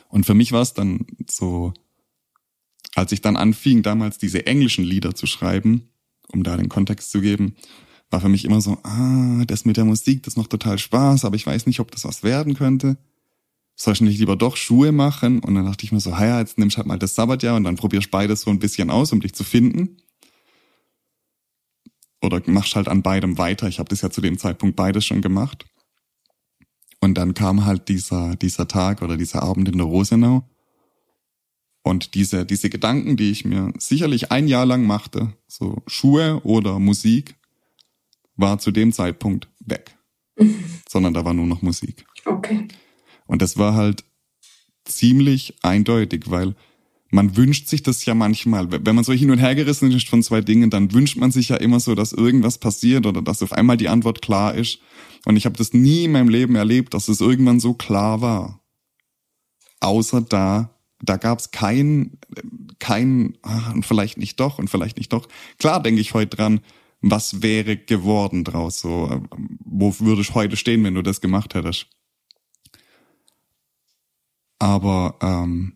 [0.08, 1.72] Und für mich war es dann so,
[2.96, 5.88] als ich dann anfing, damals diese englischen Lieder zu schreiben,
[6.32, 7.54] um da den Kontext zu geben,
[8.10, 11.36] war für mich immer so, ah, das mit der Musik, das macht total Spaß, aber
[11.36, 12.96] ich weiß nicht, ob das was werden könnte.
[13.76, 15.38] Soll ich nicht lieber doch Schuhe machen?
[15.38, 17.76] Und dann dachte ich mir so, ja, jetzt nimmst halt mal das Sabbatjahr und dann
[17.76, 19.98] probierst beides so ein bisschen aus, um dich zu finden.
[22.22, 23.68] Oder machst halt an beidem weiter.
[23.68, 25.66] Ich habe das ja zu dem Zeitpunkt beides schon gemacht.
[27.00, 30.48] Und dann kam halt dieser, dieser Tag oder dieser Abend in der Rosenau.
[31.82, 36.80] Und diese, diese Gedanken, die ich mir sicherlich ein Jahr lang machte, so Schuhe oder
[36.80, 37.36] Musik,
[38.34, 39.96] war zu dem Zeitpunkt weg.
[40.36, 40.64] Mhm.
[40.88, 42.04] Sondern da war nur noch Musik.
[42.24, 42.66] Okay.
[43.26, 44.04] Und das war halt
[44.84, 46.54] ziemlich eindeutig, weil
[47.10, 48.70] man wünscht sich das ja manchmal.
[48.70, 51.48] Wenn man so hin und her gerissen ist von zwei Dingen, dann wünscht man sich
[51.50, 54.80] ja immer so, dass irgendwas passiert oder dass auf einmal die Antwort klar ist.
[55.24, 58.60] Und ich habe das nie in meinem Leben erlebt, dass es irgendwann so klar war.
[59.80, 62.18] Außer da, da gab es kein,
[62.78, 65.28] kein, ach, und vielleicht nicht doch und vielleicht nicht doch.
[65.58, 66.60] Klar denke ich heute dran,
[67.00, 68.80] was wäre geworden draus?
[68.80, 69.22] So,
[69.64, 71.88] wo würde ich heute stehen, wenn du das gemacht hättest?
[74.58, 75.75] Aber ähm,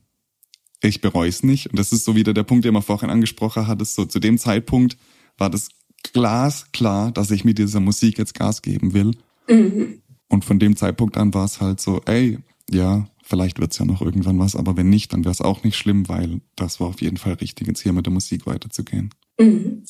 [0.83, 1.69] ich bereue es nicht.
[1.69, 3.95] Und das ist so wieder der Punkt, den wir vorhin angesprochen hattest.
[3.95, 4.97] So zu dem Zeitpunkt
[5.37, 5.69] war das
[6.13, 9.13] glasklar, dass ich mit dieser Musik jetzt Gas geben will.
[9.49, 10.03] Mhm.
[10.29, 12.39] Und von dem Zeitpunkt an war es halt so, ey,
[12.71, 15.77] ja, vielleicht wird's ja noch irgendwann was, aber wenn nicht, dann wäre es auch nicht
[15.77, 19.11] schlimm, weil das war auf jeden Fall richtig, jetzt hier mit der Musik weiterzugehen.
[19.39, 19.85] Mhm.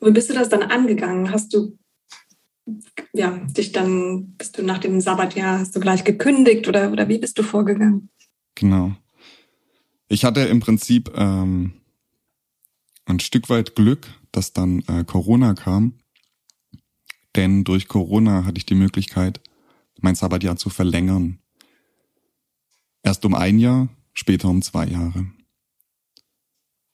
[0.00, 1.32] Wie bist du das dann angegangen?
[1.32, 1.78] Hast du
[3.12, 7.18] ja, dich dann, bist du nach dem Sabbatjahr, hast du gleich gekündigt oder, oder wie
[7.18, 8.10] bist du vorgegangen?
[8.54, 8.94] Genau.
[10.08, 11.74] Ich hatte im Prinzip ähm,
[13.04, 15.98] ein Stück weit Glück, dass dann äh, Corona kam.
[17.36, 19.40] Denn durch Corona hatte ich die Möglichkeit,
[20.00, 21.38] mein Sabbatjahr zu verlängern.
[23.02, 25.30] Erst um ein Jahr, später um zwei Jahre.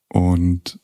[0.09, 0.79] Und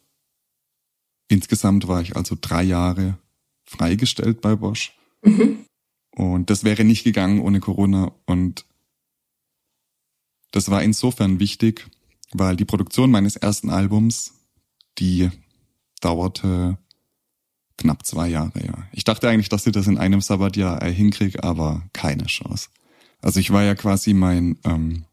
[1.28, 3.18] insgesamt war ich also drei Jahre
[3.64, 4.96] freigestellt bei Bosch.
[5.22, 5.64] Mhm.
[6.12, 8.12] Und das wäre nicht gegangen ohne Corona.
[8.26, 8.66] Und
[10.50, 11.88] das war insofern wichtig,
[12.32, 14.32] weil die Produktion meines ersten Albums,
[14.98, 15.30] die
[16.00, 16.78] dauerte
[17.76, 18.74] knapp zwei Jahre, ja.
[18.92, 22.68] Ich dachte eigentlich, dass ich das in einem Sabbatjahr äh, hinkriege, aber keine Chance.
[23.22, 25.04] Also ich war ja quasi mein, ähm,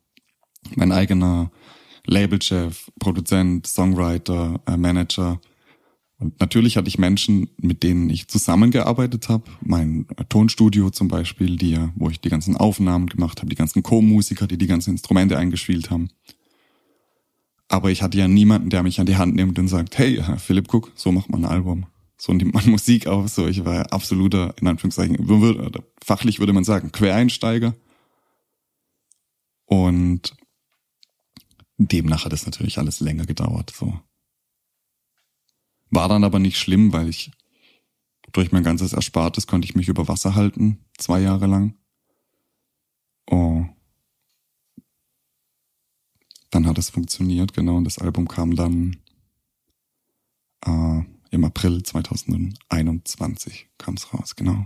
[0.76, 1.52] mein eigener
[2.06, 5.40] Labelchef, Produzent, Songwriter, äh, Manager
[6.20, 9.44] und natürlich hatte ich Menschen, mit denen ich zusammengearbeitet habe.
[9.62, 14.48] Mein Tonstudio zum Beispiel, die, wo ich die ganzen Aufnahmen gemacht habe, die ganzen Co-Musiker,
[14.48, 16.10] die die ganzen Instrumente eingespielt haben.
[17.70, 20.68] Aber ich hatte ja niemanden, der mich an die Hand nimmt und sagt, hey, Philipp,
[20.68, 21.86] guck, so macht man ein Album.
[22.18, 23.30] So nimmt man Musik auf.
[23.30, 25.18] So, ich war absoluter, in Anführungszeichen,
[26.04, 27.76] fachlich würde man sagen, Quereinsteiger.
[29.66, 30.34] Und
[31.78, 33.74] demnach hat es natürlich alles länger gedauert.
[33.76, 34.00] So.
[35.90, 37.32] War dann aber nicht schlimm, weil ich
[38.32, 41.76] durch mein ganzes Erspartes konnte ich mich über Wasser halten, zwei Jahre lang.
[43.30, 43.66] Oh.
[46.58, 48.98] Dann hat es funktioniert, genau, und das Album kam dann
[50.66, 54.66] äh, im April 2021 kam es raus, genau.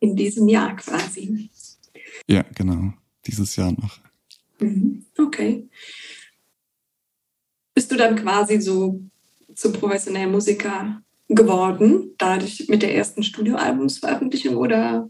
[0.00, 1.48] In diesem Jahr quasi.
[2.26, 2.94] Ja, genau.
[3.28, 4.00] Dieses Jahr noch.
[4.58, 5.04] Mhm.
[5.16, 5.68] Okay.
[7.72, 9.00] Bist du dann quasi so
[9.54, 15.08] zum professionellen Musiker geworden, dadurch mit der ersten Studioalbumsveröffentlichung oder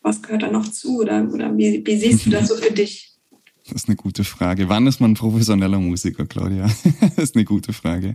[0.00, 3.13] was gehört da noch zu oder, oder wie, wie siehst du das so für dich?
[3.64, 4.68] Das ist eine gute Frage.
[4.68, 6.66] Wann ist man professioneller Musiker, Claudia?
[7.00, 8.14] das ist eine gute Frage.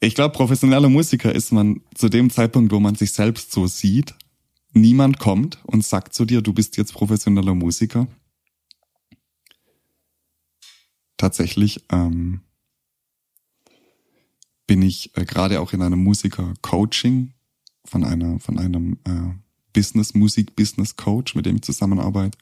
[0.00, 4.14] Ich glaube, professioneller Musiker ist man zu dem Zeitpunkt, wo man sich selbst so sieht.
[4.72, 8.06] Niemand kommt und sagt zu dir, du bist jetzt professioneller Musiker.
[11.16, 12.40] Tatsächlich ähm,
[14.66, 17.32] bin ich äh, gerade auch in einem Musiker-Coaching
[17.84, 19.34] von einer, von einem äh,
[19.72, 22.36] Business, Musik-Business-Coach, mit dem ich zusammenarbeite.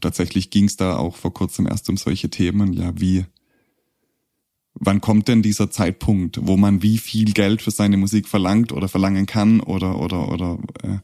[0.00, 3.24] Tatsächlich ging es da auch vor kurzem erst um solche Themen, ja, wie,
[4.74, 8.88] wann kommt denn dieser Zeitpunkt, wo man wie viel Geld für seine Musik verlangt oder
[8.88, 10.98] verlangen kann oder, oder, oder äh,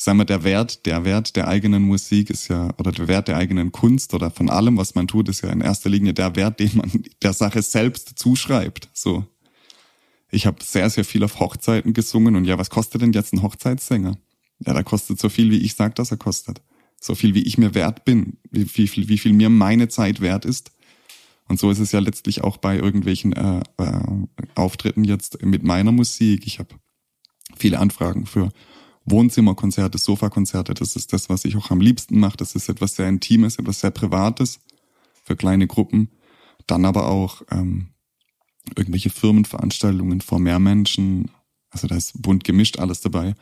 [0.00, 3.36] sagen wir, der Wert, der Wert der eigenen Musik ist ja, oder der Wert der
[3.36, 6.60] eigenen Kunst oder von allem, was man tut, ist ja in erster Linie der Wert,
[6.60, 6.90] den man
[7.22, 8.88] der Sache selbst zuschreibt.
[8.94, 9.26] So.
[10.30, 13.42] Ich habe sehr, sehr viel auf Hochzeiten gesungen und ja, was kostet denn jetzt ein
[13.42, 14.16] Hochzeitssänger?
[14.64, 16.62] Ja, der kostet so viel, wie ich sag, dass er kostet.
[17.00, 20.44] So viel, wie ich mir wert bin, wie viel, wie viel mir meine Zeit wert
[20.44, 20.70] ist.
[21.48, 24.02] Und so ist es ja letztlich auch bei irgendwelchen äh, äh,
[24.54, 26.46] Auftritten jetzt mit meiner Musik.
[26.46, 26.76] Ich habe
[27.56, 28.50] viele Anfragen für
[29.04, 32.36] Wohnzimmerkonzerte, Sofakonzerte, das ist das, was ich auch am liebsten mache.
[32.36, 34.60] Das ist etwas sehr Intimes, etwas sehr Privates
[35.24, 36.10] für kleine Gruppen.
[36.66, 37.88] Dann aber auch ähm,
[38.76, 41.30] irgendwelche Firmenveranstaltungen vor mehr Menschen.
[41.70, 43.34] Also da ist bunt gemischt alles dabei.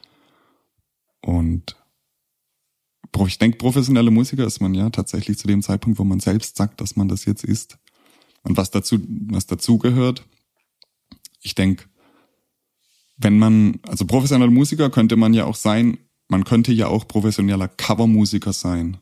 [1.21, 1.77] Und
[3.27, 6.81] ich denke, professionelle Musiker ist man ja tatsächlich zu dem Zeitpunkt, wo man selbst sagt,
[6.81, 7.79] dass man das jetzt ist.
[8.43, 8.99] Und was dazu,
[9.31, 10.25] was dazu gehört,
[11.41, 11.85] ich denke,
[13.17, 15.99] wenn man, also professioneller Musiker könnte man ja auch sein,
[16.29, 18.99] man könnte ja auch professioneller Covermusiker sein.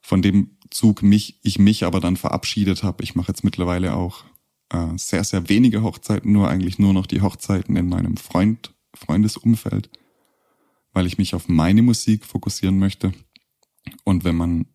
[0.00, 3.04] Von dem Zug mich, ich mich aber dann verabschiedet habe.
[3.04, 4.24] Ich mache jetzt mittlerweile auch
[4.70, 9.88] äh, sehr, sehr wenige Hochzeiten, nur eigentlich nur noch die Hochzeiten in meinem Freund, Freundesumfeld,
[10.92, 13.12] weil ich mich auf meine Musik fokussieren möchte.
[14.04, 14.66] Und wenn man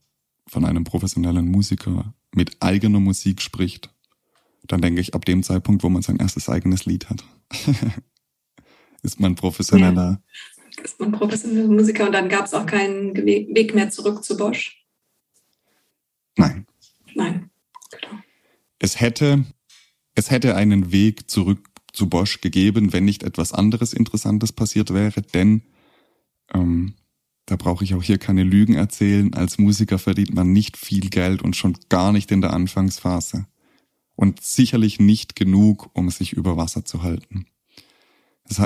[0.47, 3.89] von einem professionellen Musiker mit eigener Musik spricht,
[4.67, 7.23] dann denke ich ab dem Zeitpunkt, wo man sein erstes eigenes Lied hat.
[9.01, 10.21] ist man professioneller.
[10.77, 14.37] Ja, ist man professioneller Musiker und dann gab es auch keinen Weg mehr zurück zu
[14.37, 14.85] Bosch?
[16.35, 16.67] Nein.
[17.15, 17.49] Nein.
[17.91, 18.21] Genau.
[18.79, 19.45] Es hätte,
[20.15, 25.21] es hätte einen Weg zurück zu Bosch gegeben, wenn nicht etwas anderes Interessantes passiert wäre,
[25.21, 25.63] denn
[26.53, 26.93] ähm,
[27.45, 29.33] da brauche ich auch hier keine Lügen erzählen.
[29.33, 33.47] Als Musiker verdient man nicht viel Geld und schon gar nicht in der Anfangsphase.
[34.15, 37.45] Und sicherlich nicht genug, um sich über Wasser zu halten.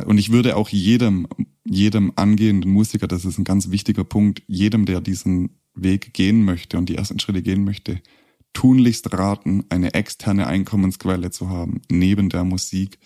[0.06, 1.28] Und ich würde auch jedem,
[1.64, 6.78] jedem angehenden Musiker, das ist ein ganz wichtiger Punkt, jedem, der diesen Weg gehen möchte
[6.78, 8.02] und die ersten Schritte gehen möchte,
[8.54, 13.00] tunlichst raten, eine externe Einkommensquelle zu haben, neben der Musik.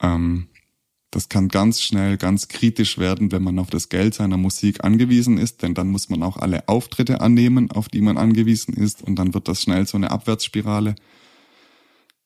[0.00, 0.48] Ähm,
[1.14, 5.38] das kann ganz schnell ganz kritisch werden, wenn man auf das Geld seiner Musik angewiesen
[5.38, 9.16] ist, denn dann muss man auch alle Auftritte annehmen, auf die man angewiesen ist, und
[9.16, 10.96] dann wird das schnell so eine Abwärtsspirale,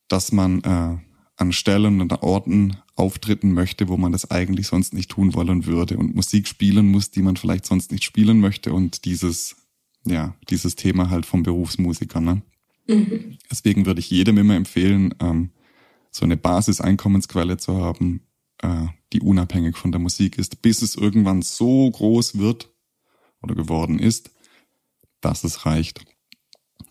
[0.07, 0.97] dass man äh,
[1.37, 5.67] an Stellen und an Orten auftreten möchte, wo man das eigentlich sonst nicht tun wollen
[5.67, 9.55] würde und Musik spielen muss, die man vielleicht sonst nicht spielen möchte und dieses,
[10.03, 12.41] ja, dieses Thema halt vom Berufsmusiker, ne?
[12.87, 13.37] Mhm.
[13.51, 15.51] Deswegen würde ich jedem immer empfehlen, ähm,
[16.09, 18.21] so eine Basiseinkommensquelle zu haben,
[18.61, 22.69] äh, die unabhängig von der Musik ist, bis es irgendwann so groß wird
[23.41, 24.31] oder geworden ist,
[25.21, 26.05] dass es reicht.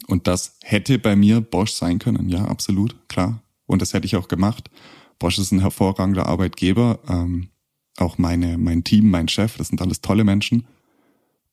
[0.06, 3.42] Und das hätte bei mir Bosch sein können, ja, absolut, klar.
[3.66, 4.70] Und das hätte ich auch gemacht.
[5.18, 7.00] Bosch ist ein hervorragender Arbeitgeber.
[7.08, 7.50] Ähm,
[7.98, 10.66] auch meine, mein Team, mein Chef, das sind alles tolle Menschen.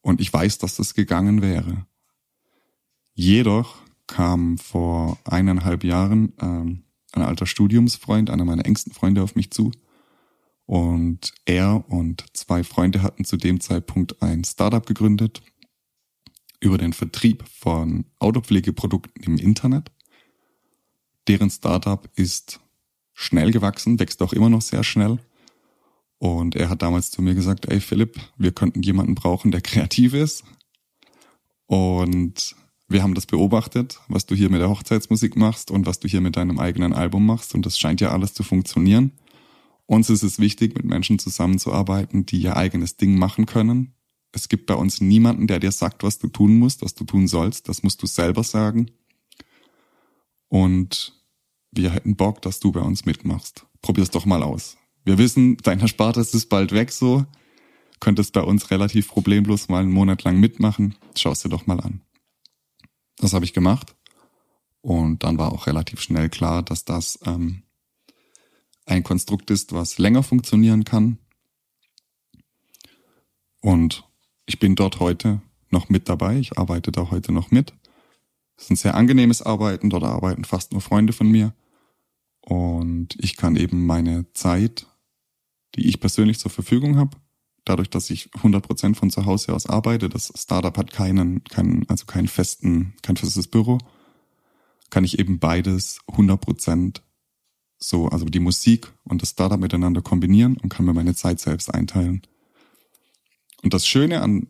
[0.01, 1.85] Und ich weiß, dass das gegangen wäre.
[3.13, 9.51] Jedoch kam vor eineinhalb Jahren ähm, ein alter Studiumsfreund, einer meiner engsten Freunde auf mich
[9.51, 9.71] zu.
[10.65, 15.41] Und er und zwei Freunde hatten zu dem Zeitpunkt ein Startup gegründet
[16.59, 19.91] über den Vertrieb von Autopflegeprodukten im Internet.
[21.27, 22.59] Deren Startup ist
[23.13, 25.19] schnell gewachsen, wächst auch immer noch sehr schnell.
[26.17, 30.13] Und er hat damals zu mir gesagt, ey Philipp, wir könnten jemanden brauchen, der kreativ
[30.13, 30.43] ist.
[31.67, 32.55] Und
[32.87, 36.21] wir haben das beobachtet, was du hier mit der Hochzeitsmusik machst und was du hier
[36.21, 37.55] mit deinem eigenen Album machst.
[37.55, 39.11] Und das scheint ja alles zu funktionieren.
[39.87, 43.93] Uns ist es wichtig, mit Menschen zusammenzuarbeiten, die ihr eigenes Ding machen können.
[44.31, 47.27] Es gibt bei uns niemanden, der dir sagt, was du tun musst, was du tun
[47.27, 47.69] sollst.
[47.69, 48.91] Das musst du selber sagen.
[50.49, 51.13] Und
[51.71, 53.65] wir hätten Bock, dass du bei uns mitmachst.
[53.81, 54.77] Probier's doch mal aus.
[55.03, 57.25] Wir wissen, dein Erspartes ist bald weg so.
[57.99, 60.95] Könntest bei uns relativ problemlos mal einen Monat lang mitmachen.
[61.15, 62.01] Schau's dir doch mal an.
[63.17, 63.95] Das habe ich gemacht.
[64.81, 67.63] Und dann war auch relativ schnell klar, dass das ähm,
[68.85, 71.17] ein Konstrukt ist, was länger funktionieren kann.
[73.61, 74.07] Und
[74.45, 76.37] ich bin dort heute noch mit dabei.
[76.37, 77.73] Ich arbeite da heute noch mit.
[78.57, 79.89] Es ist ein sehr angenehmes Arbeiten.
[79.89, 81.53] Dort arbeiten fast nur Freunde von mir.
[82.41, 84.85] Und ich kann eben meine Zeit,
[85.75, 87.17] die ich persönlich zur Verfügung habe,
[87.65, 92.05] dadurch, dass ich 100% von zu Hause aus arbeite, das Startup hat keinen, keinen, also
[92.05, 93.79] keinen festen, kein festes Büro,
[94.91, 97.01] kann ich eben beides 100%
[97.77, 101.73] so, also die Musik und das Startup miteinander kombinieren und kann mir meine Zeit selbst
[101.73, 102.21] einteilen.
[103.63, 104.47] Und das Schöne an,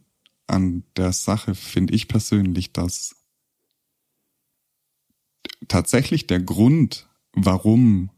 [0.47, 3.15] an der Sache finde ich persönlich, dass
[5.67, 8.09] tatsächlich der Grund, warum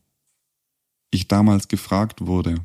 [1.12, 2.64] ich damals gefragt wurde,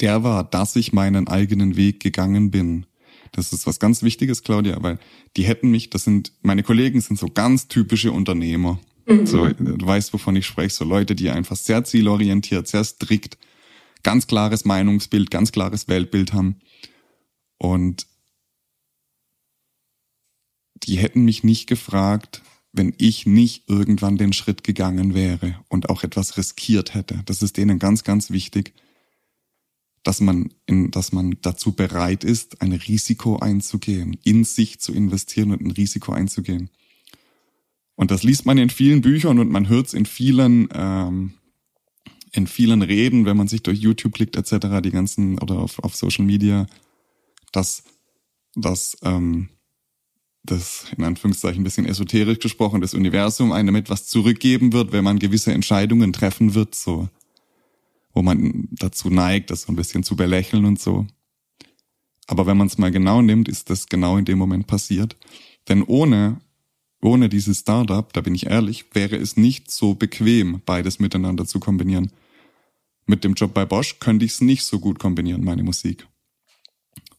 [0.00, 2.86] der war, dass ich meinen eigenen Weg gegangen bin.
[3.32, 4.98] Das ist was ganz Wichtiges, Claudia, weil
[5.36, 8.78] die hätten mich, das sind, meine Kollegen sind so ganz typische Unternehmer.
[9.06, 9.26] Mhm.
[9.26, 13.38] So, du weißt, wovon ich spreche, so Leute, die einfach sehr zielorientiert, sehr strikt,
[14.02, 16.56] ganz klares Meinungsbild, ganz klares Weltbild haben.
[17.58, 18.06] Und
[20.74, 22.42] die hätten mich nicht gefragt,
[22.72, 27.22] wenn ich nicht irgendwann den Schritt gegangen wäre und auch etwas riskiert hätte.
[27.24, 28.74] Das ist denen ganz, ganz wichtig
[30.06, 35.50] dass man, in, dass man dazu bereit ist, ein Risiko einzugehen, in sich zu investieren
[35.50, 36.70] und ein Risiko einzugehen.
[37.96, 41.32] Und das liest man in vielen Büchern und man hört es in vielen, ähm,
[42.32, 45.96] in vielen Reden, wenn man sich durch YouTube klickt etc., die ganzen oder auf, auf
[45.96, 46.66] Social Media,
[47.52, 47.82] dass,
[48.54, 49.48] dass ähm,
[50.42, 55.18] das in Anführungszeichen ein bisschen esoterisch gesprochen, das Universum einem etwas zurückgeben wird, wenn man
[55.18, 57.08] gewisse Entscheidungen treffen wird, so
[58.16, 61.06] wo man dazu neigt, das so ein bisschen zu belächeln und so.
[62.26, 65.16] Aber wenn man es mal genau nimmt, ist das genau in dem Moment passiert.
[65.68, 66.40] Denn ohne,
[67.06, 71.60] ohne dieses Startup, da bin ich ehrlich, wäre es nicht so bequem, beides miteinander zu
[71.60, 72.10] kombinieren.
[73.06, 76.08] Mit dem Job bei Bosch könnte ich es nicht so gut kombinieren, meine Musik.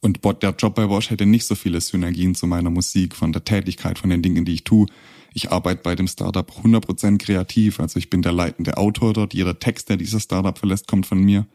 [0.01, 3.45] Und der Job bei Bosch hätte nicht so viele Synergien zu meiner Musik, von der
[3.45, 4.87] Tätigkeit, von den Dingen, die ich tue.
[5.33, 7.79] Ich arbeite bei dem Startup 100% kreativ.
[7.79, 9.33] Also ich bin der leitende Autor dort.
[9.33, 11.47] Jeder Text, der dieses Startup verlässt, kommt von mir.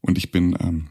[0.00, 0.88] Und ich bin ähm,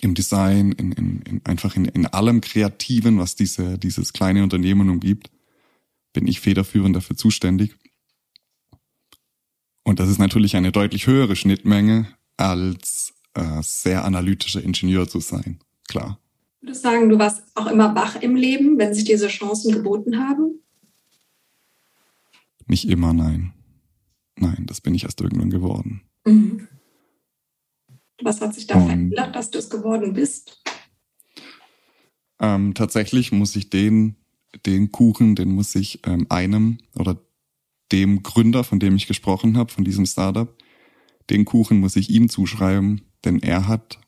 [0.00, 4.88] im Design, in, in, in einfach in, in allem Kreativen, was diese, dieses kleine Unternehmen
[4.88, 5.30] umgibt,
[6.12, 7.76] bin ich federführend dafür zuständig.
[9.84, 15.58] Und das ist natürlich eine deutlich höhere Schnittmenge, als äh, sehr analytischer Ingenieur zu sein.
[15.88, 16.20] Klar.
[16.60, 20.18] Würdest du sagen, du warst auch immer wach im Leben, wenn sich diese Chancen geboten
[20.18, 20.60] haben?
[22.66, 23.54] Nicht immer, nein.
[24.36, 26.02] Nein, das bin ich erst irgendwann geworden.
[26.26, 26.68] Mhm.
[28.22, 30.62] Was hat sich da verändert, dass du es geworden bist?
[32.40, 34.16] Ähm, tatsächlich muss ich den,
[34.66, 37.20] den Kuchen, den muss ich ähm, einem oder
[37.92, 40.54] dem Gründer, von dem ich gesprochen habe, von diesem Startup,
[41.30, 43.98] den Kuchen muss ich ihm zuschreiben, denn er hat,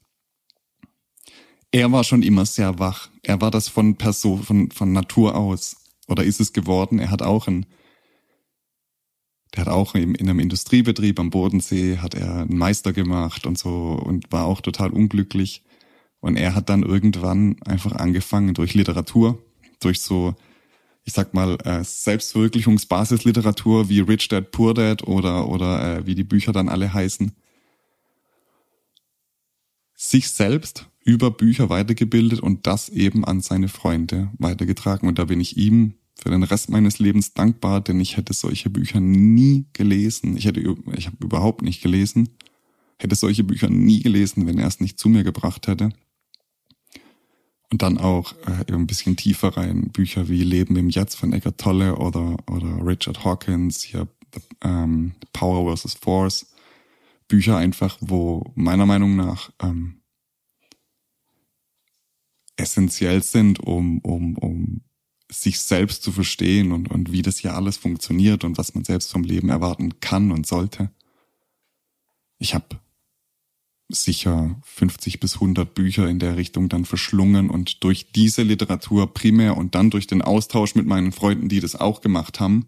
[1.73, 3.11] er war schon immer sehr wach.
[3.23, 5.77] Er war das von Person, von, von Natur aus
[6.09, 6.99] oder ist es geworden.
[6.99, 7.67] Er hat auch ein
[9.55, 13.59] der hat auch in, in einem Industriebetrieb am Bodensee, hat er einen Meister gemacht und
[13.59, 15.65] so und war auch total unglücklich.
[16.21, 19.43] Und er hat dann irgendwann einfach angefangen durch Literatur,
[19.81, 20.35] durch so,
[21.05, 26.25] ich sag mal, äh, Selbstverwirklichungsbasisliteratur wie Rich Dad, Poor Dad oder, oder äh, wie die
[26.25, 27.33] Bücher dann alle heißen,
[29.95, 35.09] sich selbst über Bücher weitergebildet und das eben an seine Freunde weitergetragen.
[35.09, 38.71] Und da bin ich ihm für den Rest meines Lebens dankbar, denn ich hätte solche
[38.71, 40.37] Bücher nie gelesen.
[40.37, 42.29] Ich hätte, ich habe überhaupt nicht gelesen,
[42.99, 45.91] hätte solche Bücher nie gelesen, wenn er es nicht zu mir gebracht hätte.
[47.73, 51.59] Und dann auch äh, ein bisschen tiefer rein Bücher wie Leben im Jetzt von Eckhart
[51.59, 54.09] Tolle oder oder Richard Hawkins, hier
[54.63, 55.95] ähm, Power vs.
[55.95, 56.47] Force.
[57.29, 60.01] Bücher einfach, wo meiner Meinung nach ähm,
[62.57, 64.83] essentiell sind, um, um, um
[65.31, 69.13] sich selbst zu verstehen und, und wie das hier alles funktioniert und was man selbst
[69.13, 70.91] vom Leben erwarten kann und sollte.
[72.39, 72.81] Ich habe
[73.91, 79.57] sicher 50 bis 100 Bücher in der Richtung dann verschlungen und durch diese Literatur primär
[79.57, 82.67] und dann durch den Austausch mit meinen Freunden, die das auch gemacht haben,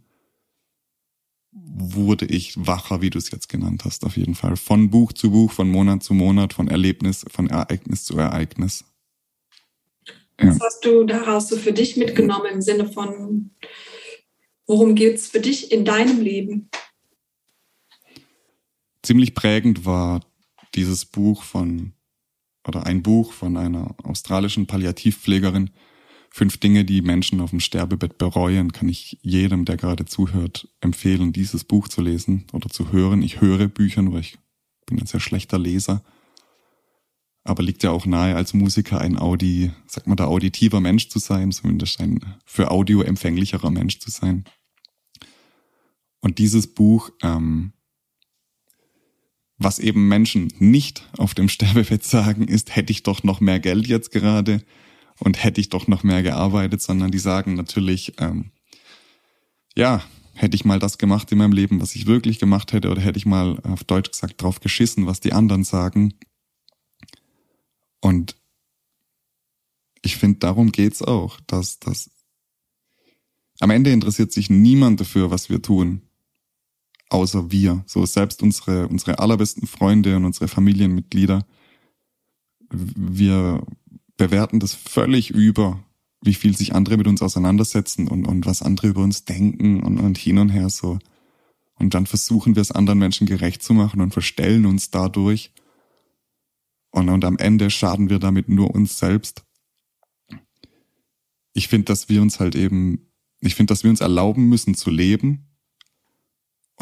[1.52, 4.56] wurde ich wacher, wie du es jetzt genannt hast, auf jeden Fall.
[4.56, 8.84] Von Buch zu Buch, von Monat zu Monat, von Erlebnis, von Ereignis zu Ereignis.
[10.38, 13.50] Was hast du daraus so für dich mitgenommen im Sinne von,
[14.66, 16.70] worum geht es für dich in deinem Leben?
[19.02, 20.20] Ziemlich prägend war
[20.74, 21.92] dieses Buch von,
[22.66, 25.70] oder ein Buch von einer australischen Palliativpflegerin,
[26.34, 31.34] Fünf Dinge, die Menschen auf dem Sterbebett bereuen, kann ich jedem, der gerade zuhört, empfehlen,
[31.34, 33.20] dieses Buch zu lesen oder zu hören.
[33.20, 34.38] Ich höre Bücher, weil ich
[34.86, 36.02] bin ein sehr schlechter Leser
[37.44, 41.18] aber liegt ja auch nahe, als Musiker ein Audi, sag mal da, auditiver Mensch zu
[41.18, 44.44] sein, zumindest ein für Audio empfänglicherer Mensch zu sein.
[46.20, 47.72] Und dieses Buch, ähm,
[49.58, 53.86] was eben Menschen nicht auf dem Sterbebett sagen, ist, hätte ich doch noch mehr Geld
[53.86, 54.62] jetzt gerade
[55.18, 58.50] und hätte ich doch noch mehr gearbeitet, sondern die sagen natürlich, ähm,
[59.76, 60.02] ja,
[60.34, 63.18] hätte ich mal das gemacht in meinem Leben, was ich wirklich gemacht hätte, oder hätte
[63.18, 66.14] ich mal auf Deutsch gesagt drauf geschissen, was die anderen sagen,
[68.02, 68.36] und
[70.02, 72.10] ich finde, darum geht's auch, dass, dass
[73.60, 76.02] am Ende interessiert sich niemand dafür, was wir tun,
[77.12, 77.84] außer wir.
[77.86, 81.44] So selbst unsere, unsere allerbesten Freunde und unsere Familienmitglieder
[82.72, 83.64] wir
[84.16, 85.82] bewerten das völlig über,
[86.22, 89.98] wie viel sich andere mit uns auseinandersetzen und, und was andere über uns denken und,
[89.98, 90.98] und hin und her so.
[91.78, 95.52] Und dann versuchen wir es anderen Menschen gerecht zu machen und verstellen uns dadurch.
[96.90, 99.44] Und, und am Ende schaden wir damit nur uns selbst.
[101.54, 103.10] Ich finde, dass wir uns halt eben,
[103.40, 105.51] ich finde, dass wir uns erlauben müssen zu leben.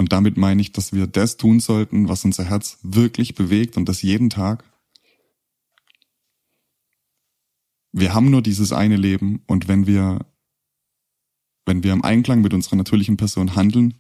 [0.01, 3.87] Und damit meine ich, dass wir das tun sollten, was unser Herz wirklich bewegt und
[3.87, 4.65] das jeden Tag.
[7.93, 10.25] Wir haben nur dieses eine Leben und wenn wir,
[11.67, 13.93] wenn wir im Einklang mit unserer natürlichen Person handeln,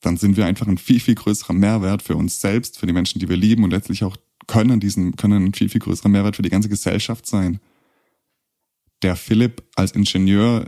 [0.00, 3.20] dann sind wir einfach ein viel, viel größerer Mehrwert für uns selbst, für die Menschen,
[3.20, 4.16] die wir lieben und letztlich auch
[4.48, 7.60] können diesen, können ein viel, viel größerer Mehrwert für die ganze Gesellschaft sein.
[9.02, 10.64] Der Philipp als Ingenieur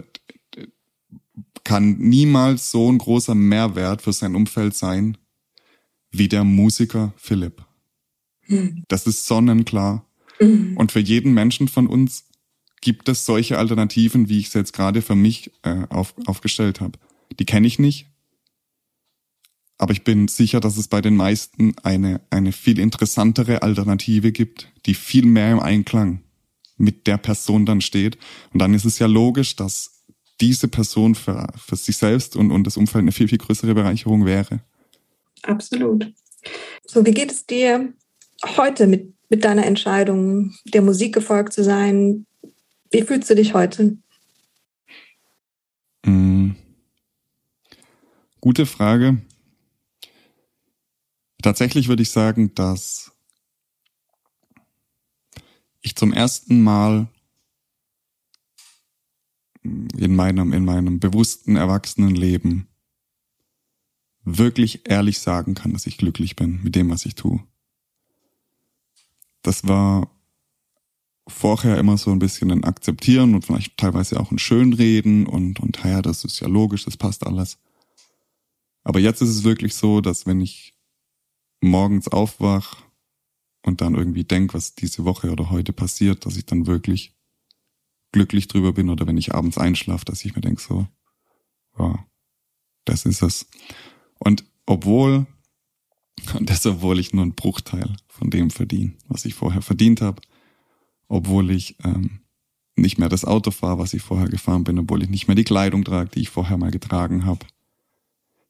[1.67, 5.19] kann niemals so ein großer Mehrwert für sein Umfeld sein,
[6.13, 7.65] wie der Musiker Philipp.
[8.43, 8.85] Hm.
[8.87, 10.07] Das ist sonnenklar.
[10.41, 10.77] Mhm.
[10.77, 12.29] Und für jeden Menschen von uns
[12.81, 17.01] gibt es solche Alternativen, wie ich es jetzt gerade für mich äh, auf, aufgestellt habe.
[17.41, 18.07] Die kenne ich nicht,
[19.77, 24.73] aber ich bin sicher, dass es bei den meisten eine, eine viel interessantere Alternative gibt,
[24.87, 26.23] die viel mehr im Einklang
[26.77, 28.19] mit der Person dann steht.
[28.53, 29.96] Und dann ist es ja logisch, dass
[30.41, 34.27] diese Person für, für sich selbst und, und das Umfeld eine viel, viel größere Bereicherung
[34.27, 34.61] wäre.
[35.43, 36.13] Absolut.
[36.87, 37.93] So, wie geht es dir
[38.57, 42.27] heute mit, mit deiner Entscheidung, der Musik gefolgt zu sein?
[42.91, 43.97] Wie fühlst du dich heute?
[46.05, 46.51] Mm.
[48.41, 49.23] Gute Frage.
[51.43, 53.13] Tatsächlich würde ich sagen, dass
[55.81, 57.09] ich zum ersten Mal
[59.97, 62.69] in meinem, in meinem bewussten Erwachsenenleben
[64.25, 67.41] wirklich ehrlich sagen kann, dass ich glücklich bin mit dem, was ich tue.
[69.43, 70.11] Das war
[71.29, 75.83] vorher immer so ein bisschen ein Akzeptieren und vielleicht teilweise auch ein Schönreden und, und
[75.85, 77.59] ja, das ist ja logisch, das passt alles.
[78.85, 80.75] Aber jetzt ist es wirklich so, dass wenn ich
[81.61, 82.83] morgens aufwach
[83.63, 87.16] und dann irgendwie denk, was diese Woche oder heute passiert, dass ich dann wirklich
[88.13, 90.87] glücklich drüber bin oder wenn ich abends einschlafe, dass ich mir denk so,
[91.79, 92.07] ja,
[92.85, 93.47] das ist es.
[94.19, 95.27] Und obwohl,
[96.35, 100.23] und das obwohl ich nur einen Bruchteil von dem verdiene, was ich vorher verdient habe,
[101.09, 102.21] obwohl ich ähm,
[102.77, 105.45] nicht mehr das Auto fahre, was ich vorher gefahren bin, obwohl ich nicht mehr die
[105.45, 107.47] Kleidung trage, die ich vorher mal getragen habe.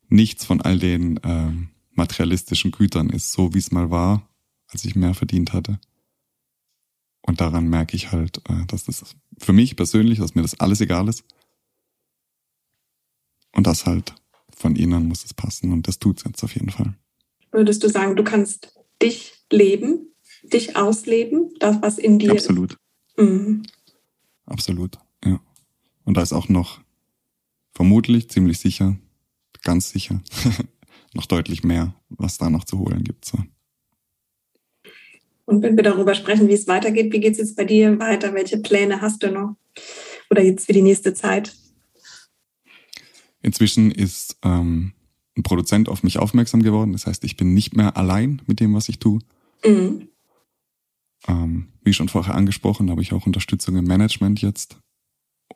[0.09, 4.29] Nichts von all den ähm, materialistischen Gütern ist, so wie es mal war,
[4.69, 5.81] als ich mehr verdient hatte.
[7.27, 10.81] Und daran merke ich halt, äh, dass das für mich persönlich, dass mir das alles
[10.81, 11.25] egal ist.
[13.53, 14.15] Und das halt
[14.57, 16.95] von ihnen muss es passen und das tut es jetzt auf jeden Fall.
[17.51, 18.73] Würdest du sagen, du kannst
[19.03, 22.77] dich leben, dich ausleben, das, was in dir Absolut.
[23.17, 23.63] Mhm.
[24.47, 25.41] Absolut, ja.
[26.05, 26.81] Und da ist auch noch
[27.73, 28.97] vermutlich, ziemlich sicher,
[29.63, 30.23] ganz sicher,
[31.15, 33.25] noch deutlich mehr, was da noch zu holen gibt.
[33.25, 33.39] So.
[35.47, 38.35] Und wenn wir darüber sprechen, wie es weitergeht, wie geht es jetzt bei dir weiter?
[38.35, 39.57] Welche Pläne hast du noch?
[40.31, 41.57] Oder jetzt für die nächste Zeit?
[43.43, 44.93] Inzwischen ist ähm,
[45.37, 46.93] ein Produzent auf mich aufmerksam geworden.
[46.93, 49.21] Das heißt, ich bin nicht mehr allein mit dem, was ich tue.
[49.65, 50.09] Mhm.
[51.29, 54.79] Ähm, wie schon vorher angesprochen, habe ich auch Unterstützung im Management jetzt.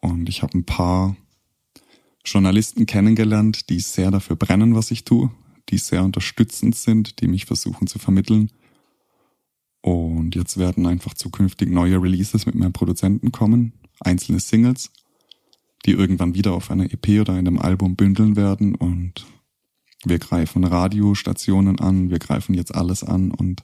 [0.01, 1.17] Und ich habe ein paar
[2.25, 5.31] Journalisten kennengelernt, die sehr dafür brennen, was ich tue
[5.71, 8.51] die sehr unterstützend sind, die mich versuchen zu vermitteln.
[9.83, 14.91] Und jetzt werden einfach zukünftig neue Releases mit meinem Produzenten kommen, einzelne Singles,
[15.87, 18.75] die irgendwann wieder auf einer EP oder einem Album bündeln werden.
[18.75, 19.27] Und
[20.05, 23.63] wir greifen Radiostationen an, wir greifen jetzt alles an und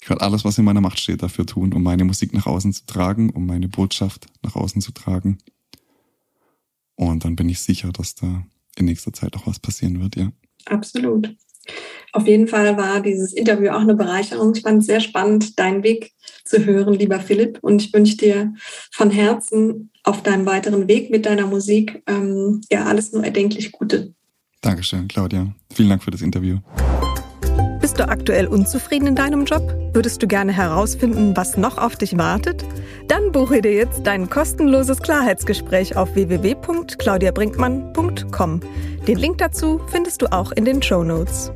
[0.00, 2.72] ich werde alles, was in meiner Macht steht, dafür tun, um meine Musik nach außen
[2.72, 5.38] zu tragen, um meine Botschaft nach außen zu tragen.
[6.94, 8.44] Und dann bin ich sicher, dass da
[8.76, 10.30] in nächster Zeit auch was passieren wird, ja.
[10.66, 11.34] Absolut.
[12.12, 14.54] Auf jeden Fall war dieses Interview auch eine Bereicherung.
[14.54, 16.12] Ich fand es sehr spannend, deinen Weg
[16.44, 17.58] zu hören, lieber Philipp.
[17.60, 18.54] Und ich wünsche dir
[18.92, 24.14] von Herzen auf deinem weiteren Weg mit deiner Musik ähm, ja alles nur erdenklich Gute.
[24.62, 25.54] Dankeschön, Claudia.
[25.72, 26.58] Vielen Dank für das Interview.
[27.88, 29.62] Bist du aktuell unzufrieden in deinem Job?
[29.94, 32.62] Würdest du gerne herausfinden, was noch auf dich wartet?
[33.06, 38.60] Dann buche dir jetzt dein kostenloses Klarheitsgespräch auf www.claudiabrinkmann.com.
[39.06, 41.50] Den Link dazu findest du auch in den Show Notes.